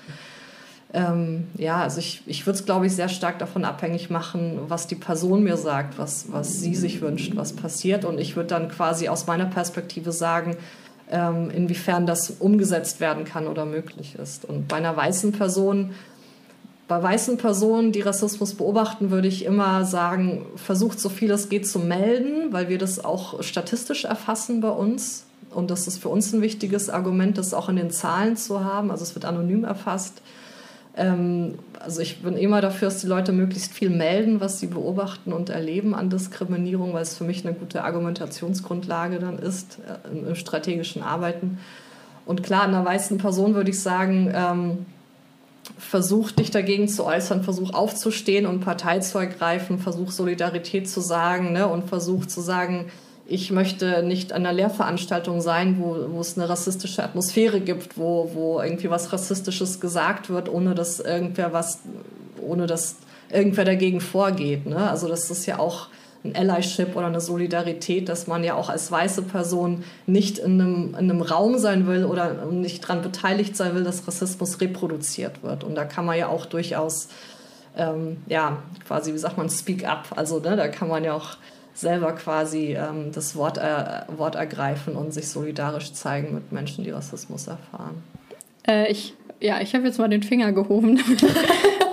[0.92, 4.86] Ähm, ja, also ich, ich würde es, glaube ich, sehr stark davon abhängig machen, was
[4.86, 8.04] die Person mir sagt, was, was sie sich wünscht, was passiert.
[8.04, 10.56] Und ich würde dann quasi aus meiner Perspektive sagen,
[11.10, 14.44] ähm, inwiefern das umgesetzt werden kann oder möglich ist.
[14.44, 15.94] Und bei einer weißen Person
[16.94, 21.66] bei weißen Personen, die Rassismus beobachten, würde ich immer sagen, versucht so viel es geht
[21.66, 25.26] zu melden, weil wir das auch statistisch erfassen bei uns.
[25.50, 28.92] Und das ist für uns ein wichtiges Argument, das auch in den Zahlen zu haben.
[28.92, 30.22] Also es wird anonym erfasst.
[30.96, 35.32] Ähm, also ich bin immer dafür, dass die Leute möglichst viel melden, was sie beobachten
[35.32, 40.36] und erleben an Diskriminierung, weil es für mich eine gute Argumentationsgrundlage dann ist äh, im
[40.36, 41.58] strategischen Arbeiten.
[42.24, 44.86] Und klar, einer weißen Person würde ich sagen, ähm,
[45.78, 51.52] versuch dich dagegen zu äußern, versuch aufzustehen und Partei zu ergreifen, versuch Solidarität zu sagen
[51.52, 52.86] ne, und versuch zu sagen,
[53.26, 58.30] ich möchte nicht an einer Lehrveranstaltung sein, wo, wo es eine rassistische Atmosphäre gibt, wo,
[58.34, 61.80] wo irgendwie was Rassistisches gesagt wird, ohne dass irgendwer was,
[62.40, 62.96] ohne dass
[63.32, 64.66] irgendwer dagegen vorgeht.
[64.66, 64.90] Ne?
[64.90, 65.88] Also das ist ja auch
[66.24, 70.88] ein Allyship oder eine Solidarität, dass man ja auch als weiße Person nicht in einem,
[70.90, 75.64] in einem Raum sein will oder nicht daran beteiligt sein will, dass Rassismus reproduziert wird.
[75.64, 77.08] Und da kann man ja auch durchaus,
[77.76, 80.08] ähm, ja, quasi, wie sagt man, speak up.
[80.16, 81.36] Also ne, da kann man ja auch
[81.74, 86.90] selber quasi ähm, das Wort, äh, Wort ergreifen und sich solidarisch zeigen mit Menschen, die
[86.90, 88.02] Rassismus erfahren.
[88.66, 90.98] Äh, ich, ja, ich habe jetzt mal den Finger gehoben,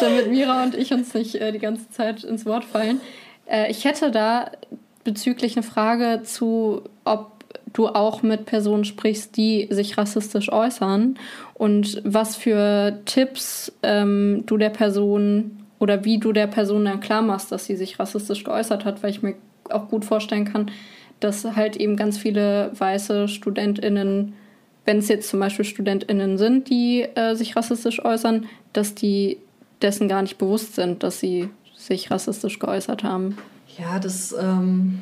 [0.00, 3.00] damit Mira und ich uns nicht äh, die ganze Zeit ins Wort fallen.
[3.46, 4.50] Äh, ich hätte da
[5.04, 7.36] bezüglich eine Frage zu, ob
[7.72, 11.18] du auch mit Personen sprichst, die sich rassistisch äußern
[11.54, 17.22] und was für Tipps ähm, du der Person oder wie du der Person dann klar
[17.22, 19.34] machst, dass sie sich rassistisch geäußert hat, weil ich mir
[19.70, 20.70] auch gut vorstellen kann,
[21.20, 24.34] dass halt eben ganz viele weiße StudentInnen,
[24.84, 29.38] wenn es jetzt zum Beispiel StudentInnen sind, die äh, sich rassistisch äußern, dass die
[29.82, 33.36] dessen gar nicht bewusst sind, dass sie sich rassistisch geäußert haben.
[33.78, 35.00] Ja, das, ähm,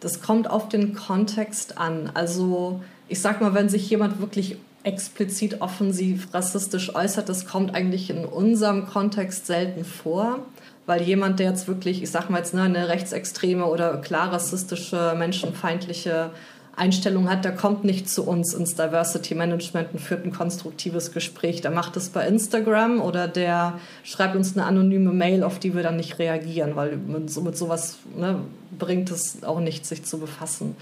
[0.00, 2.10] das kommt auf den Kontext an.
[2.14, 8.10] Also ich sag mal, wenn sich jemand wirklich explizit offensiv rassistisch äußert, das kommt eigentlich
[8.10, 10.40] in unserem Kontext selten vor,
[10.86, 15.14] weil jemand, der jetzt wirklich, ich sag mal jetzt ne, eine rechtsextreme oder klar rassistische,
[15.16, 16.30] menschenfeindliche
[16.76, 21.60] Einstellung hat, der kommt nicht zu uns ins Diversity Management und führt ein konstruktives Gespräch.
[21.60, 25.82] Der macht es bei Instagram oder der schreibt uns eine anonyme Mail, auf die wir
[25.82, 28.40] dann nicht reagieren, weil mit, so, mit sowas ne,
[28.78, 30.76] bringt es auch nichts, sich zu befassen.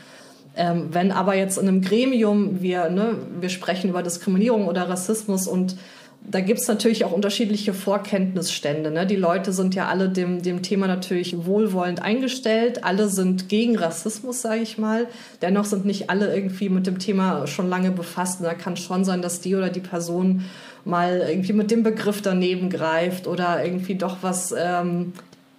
[0.54, 5.46] Ähm, wenn aber jetzt in einem Gremium wir, ne, wir sprechen über Diskriminierung oder Rassismus
[5.46, 5.76] und
[6.24, 8.90] da gibt es natürlich auch unterschiedliche Vorkenntnisstände.
[8.90, 9.06] Ne?
[9.06, 12.84] Die Leute sind ja alle dem, dem Thema natürlich wohlwollend eingestellt.
[12.84, 15.08] Alle sind gegen Rassismus, sage ich mal.
[15.42, 18.40] Dennoch sind nicht alle irgendwie mit dem Thema schon lange befasst.
[18.40, 20.44] Und da kann schon sein, dass die oder die Person
[20.84, 25.12] mal irgendwie mit dem Begriff daneben greift oder irgendwie doch was ähm,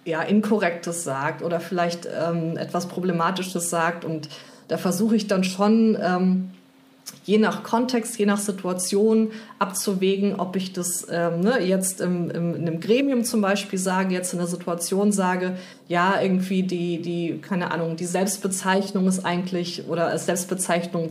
[0.06, 4.04] ja, Inkorrektes sagt oder vielleicht ähm, etwas Problematisches sagt.
[4.04, 4.30] Und
[4.68, 6.50] da versuche ich dann schon, ähm,
[7.24, 12.54] je nach Kontext, je nach Situation abzuwägen, ob ich das ähm, ne, jetzt im, im,
[12.54, 15.56] in einem Gremium zum Beispiel sage, jetzt in der Situation sage,
[15.88, 21.10] ja, irgendwie die, die, keine Ahnung, die Selbstbezeichnung ist eigentlich, oder Selbstbezeichnung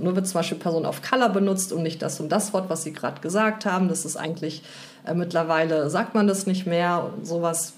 [0.00, 2.82] nur wird zum Beispiel Person of Color benutzt und nicht das und das Wort, was
[2.82, 3.88] Sie gerade gesagt haben.
[3.88, 4.62] Das ist eigentlich
[5.06, 7.74] äh, mittlerweile, sagt man das nicht mehr sowas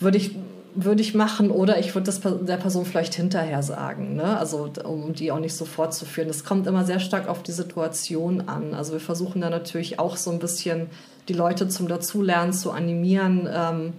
[0.00, 0.34] würde ich
[0.74, 4.38] würde ich machen oder ich würde das der Person vielleicht hinterher sagen, ne?
[4.38, 6.28] also um die auch nicht so fortzuführen.
[6.28, 8.74] Das kommt immer sehr stark auf die Situation an.
[8.74, 10.88] Also wir versuchen da natürlich auch so ein bisschen
[11.28, 13.48] die Leute zum Dazulernen zu animieren.
[13.52, 13.92] Ähm,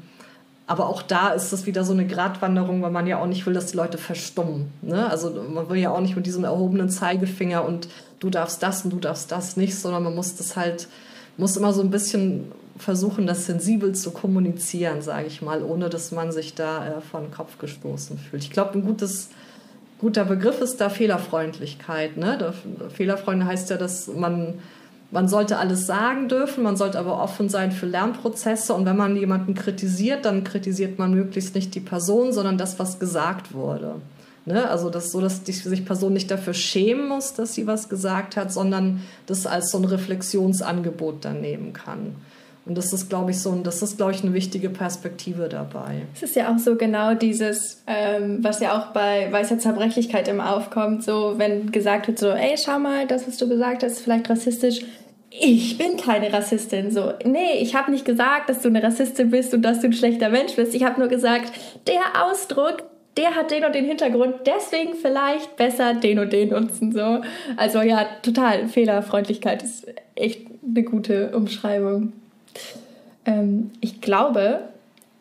[0.67, 3.53] aber auch da ist das wieder so eine Gratwanderung, weil man ja auch nicht will,
[3.53, 4.71] dass die Leute verstummen.
[4.81, 5.09] Ne?
[5.09, 8.91] Also man will ja auch nicht mit diesem erhobenen Zeigefinger und du darfst das und
[8.93, 10.87] du darfst das nicht, sondern man muss das halt,
[11.35, 12.51] muss immer so ein bisschen
[12.81, 17.21] versuchen, das sensibel zu kommunizieren, sage ich mal, ohne dass man sich da äh, vor
[17.21, 18.43] den Kopf gestoßen fühlt.
[18.43, 19.29] Ich glaube, ein gutes,
[19.99, 22.17] guter Begriff ist da Fehlerfreundlichkeit.
[22.17, 22.53] Ne?
[22.93, 24.55] Fehlerfreunde heißt ja, dass man,
[25.11, 29.15] man sollte alles sagen dürfen, man sollte aber offen sein für Lernprozesse und wenn man
[29.15, 33.95] jemanden kritisiert, dann kritisiert man möglichst nicht die Person, sondern das, was gesagt wurde.
[34.45, 34.67] Ne?
[34.69, 38.37] Also das so, dass die sich Person nicht dafür schämen muss, dass sie was gesagt
[38.37, 42.15] hat, sondern das als so ein Reflexionsangebot dann nehmen kann.
[42.71, 46.03] Und das ist, glaube ich, so, das ist, glaube ich, eine wichtige Perspektive dabei.
[46.15, 50.55] Es ist ja auch so genau dieses, ähm, was ja auch bei weißer Zerbrechlichkeit immer
[50.55, 53.99] aufkommt, so wenn gesagt wird, so, ey, schau mal, das, was du gesagt hast, ist
[53.99, 54.85] vielleicht rassistisch.
[55.31, 56.91] Ich bin keine Rassistin.
[56.91, 59.93] So, nee, ich habe nicht gesagt, dass du eine Rassistin bist und dass du ein
[59.93, 60.73] schlechter Mensch bist.
[60.73, 61.51] Ich habe nur gesagt,
[61.87, 62.83] der Ausdruck,
[63.17, 66.93] der hat den und den Hintergrund, deswegen vielleicht besser den und den nutzen.
[66.93, 67.19] So.
[67.57, 68.69] Also ja, total.
[68.69, 72.13] Fehlerfreundlichkeit ist echt eine gute Umschreibung.
[73.25, 74.61] Ähm, ich glaube,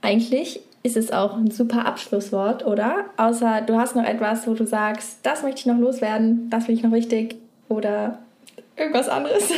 [0.03, 3.05] eigentlich ist es auch ein super Abschlusswort, oder?
[3.17, 6.79] Außer du hast noch etwas, wo du sagst, das möchte ich noch loswerden, das finde
[6.79, 7.37] ich noch wichtig
[7.69, 8.19] oder
[8.77, 9.51] irgendwas anderes.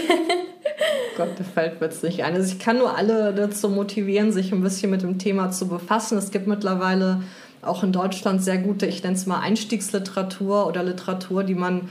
[1.16, 2.34] Gott, da fällt mir jetzt nicht ein.
[2.34, 6.18] Also ich kann nur alle dazu motivieren, sich ein bisschen mit dem Thema zu befassen.
[6.18, 7.22] Es gibt mittlerweile
[7.62, 11.88] auch in Deutschland sehr gute, ich nenne es mal Einstiegsliteratur oder Literatur, die man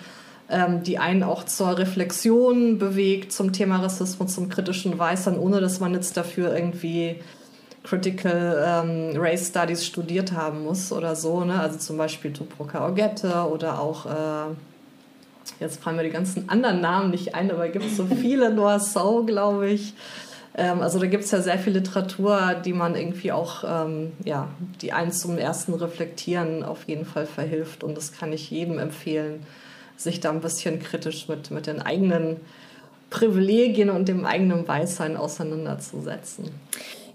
[0.51, 5.79] ähm, die einen auch zur Reflexion bewegt zum Thema Rassismus, zum kritischen Weißern, ohne dass
[5.79, 7.15] man jetzt dafür irgendwie
[7.83, 11.43] Critical ähm, Race Studies studiert haben muss oder so.
[11.43, 11.59] Ne?
[11.59, 14.53] Also zum Beispiel Tuproka Ogette oder auch, äh,
[15.59, 19.23] jetzt fallen mir die ganzen anderen Namen nicht ein, aber es gibt so viele, So,
[19.23, 19.93] glaube ich.
[20.55, 24.49] Ähm, also da gibt es ja sehr viel Literatur, die man irgendwie auch, ähm, ja,
[24.81, 29.45] die einen zum ersten Reflektieren auf jeden Fall verhilft und das kann ich jedem empfehlen
[30.03, 32.37] sich da ein bisschen kritisch mit, mit den eigenen
[33.09, 36.49] Privilegien und dem eigenen Weißsein auseinanderzusetzen.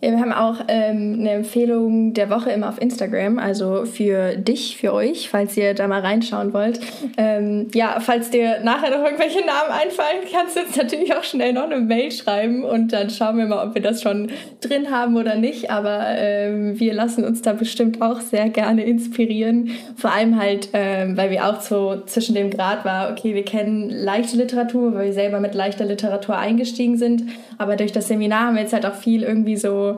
[0.03, 4.77] Ja, wir haben auch ähm, eine Empfehlung der Woche immer auf Instagram, also für dich,
[4.77, 6.81] für euch, falls ihr da mal reinschauen wollt.
[7.17, 11.55] Ähm, ja, falls dir nachher noch irgendwelche Namen einfallen, kannst du uns natürlich auch schnell
[11.55, 14.31] noch eine Mail schreiben und dann schauen wir mal, ob wir das schon
[14.61, 15.71] drin haben oder nicht.
[15.71, 19.71] Aber ähm, wir lassen uns da bestimmt auch sehr gerne inspirieren.
[19.97, 23.89] Vor allem halt, ähm, weil wir auch so zwischen dem Grad war, okay, wir kennen
[23.89, 27.23] leichte Literatur, weil wir selber mit leichter Literatur eingestiegen sind.
[27.57, 29.96] Aber durch das Seminar haben wir jetzt halt auch viel irgendwie so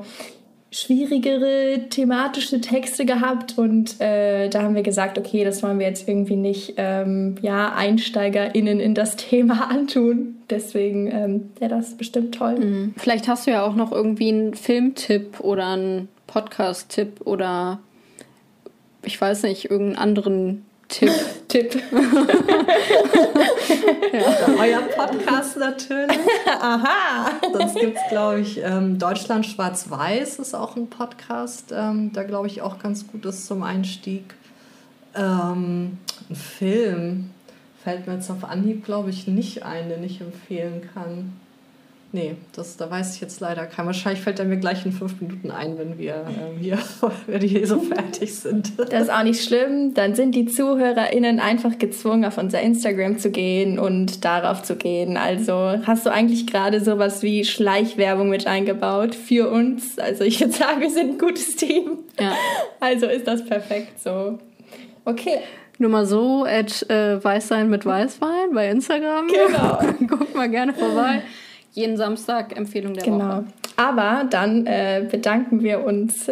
[0.71, 6.07] schwierigere thematische Texte gehabt und äh, da haben wir gesagt, okay, das wollen wir jetzt
[6.07, 10.37] irgendwie nicht ähm, ja, EinsteigerInnen in das Thema antun.
[10.51, 12.59] Deswegen ähm, wäre das bestimmt toll.
[12.59, 12.95] Mhm.
[12.97, 17.81] Vielleicht hast du ja auch noch irgendwie einen Filmtipp oder einen Podcast-Tipp oder
[19.03, 21.12] ich weiß nicht, irgendeinen anderen Tipp.
[21.49, 21.74] Tipp.
[24.12, 24.49] ja.
[24.59, 26.18] Euer Podcast natürlich.
[26.47, 27.32] Aha.
[27.53, 32.47] Sonst gibt es, glaube ich, ähm, Deutschland Schwarz-Weiß ist auch ein Podcast, ähm, der, glaube
[32.47, 34.34] ich, auch ganz gut ist zum Einstieg.
[35.14, 35.99] Ähm,
[36.30, 37.30] ein Film
[37.84, 41.39] fällt mir jetzt auf Anhieb, glaube ich, nicht ein, den ich empfehlen kann.
[42.11, 43.85] Nee, das, da weiß ich jetzt leider kein.
[43.85, 46.79] Wahrscheinlich fällt er mir gleich in fünf Minuten ein, wenn wir äh, hier,
[47.27, 48.79] wenn wir hier so fertig sind.
[48.79, 49.93] Das ist auch nicht schlimm.
[49.93, 55.19] Dann sind die ZuhörerInnen einfach gezwungen, auf unser Instagram zu gehen und darauf zu gehen.
[55.19, 59.99] Also hast du eigentlich gerade sowas wie Schleichwerbung mit eingebaut für uns?
[59.99, 61.99] Also ich würde sagen, wir sind ein gutes Team.
[62.19, 62.35] Ja.
[62.81, 64.39] Also ist das perfekt so.
[65.05, 65.39] Okay.
[65.79, 69.27] Nur mal so, at äh, Weißsein mit Weißwein bei Instagram.
[69.27, 69.79] Genau.
[70.09, 71.23] Guckt mal gerne vorbei.
[71.73, 73.19] Jeden Samstag Empfehlung der genau.
[73.19, 73.45] Woche.
[73.77, 76.31] Aber dann äh, bedanken wir uns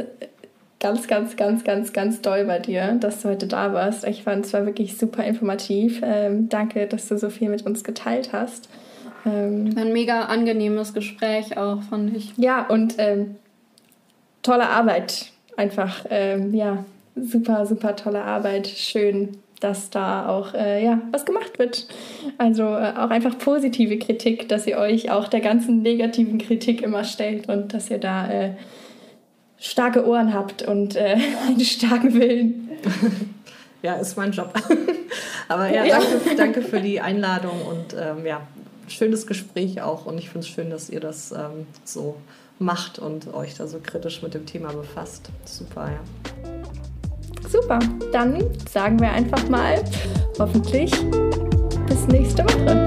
[0.80, 4.06] ganz, ganz, ganz, ganz, ganz doll bei dir, dass du heute da warst.
[4.06, 6.00] Ich fand es war wirklich super informativ.
[6.02, 8.68] Ähm, danke, dass du so viel mit uns geteilt hast.
[9.24, 12.32] Ähm, Ein mega angenehmes Gespräch auch, fand ich.
[12.36, 13.36] Ja, und ähm,
[14.42, 15.32] tolle Arbeit.
[15.56, 16.84] Einfach, ähm, ja,
[17.16, 18.66] super, super tolle Arbeit.
[18.68, 21.86] Schön, dass da auch äh, ja, was gemacht wird.
[22.38, 27.04] Also äh, auch einfach positive Kritik, dass ihr euch auch der ganzen negativen Kritik immer
[27.04, 28.50] stellt und dass ihr da äh,
[29.58, 32.70] starke Ohren habt und äh, einen starken Willen.
[33.82, 34.52] Ja, ist mein Job.
[35.48, 36.00] Aber ja, ja.
[36.00, 38.40] Danke, danke, für die Einladung und ähm, ja,
[38.88, 40.06] schönes Gespräch auch.
[40.06, 42.16] Und ich finde es schön, dass ihr das ähm, so
[42.58, 45.30] macht und euch da so kritisch mit dem Thema befasst.
[45.44, 46.00] Super, ja.
[47.48, 47.78] Super,
[48.12, 49.82] dann sagen wir einfach mal
[50.38, 50.90] hoffentlich
[51.88, 52.86] bis nächste Woche.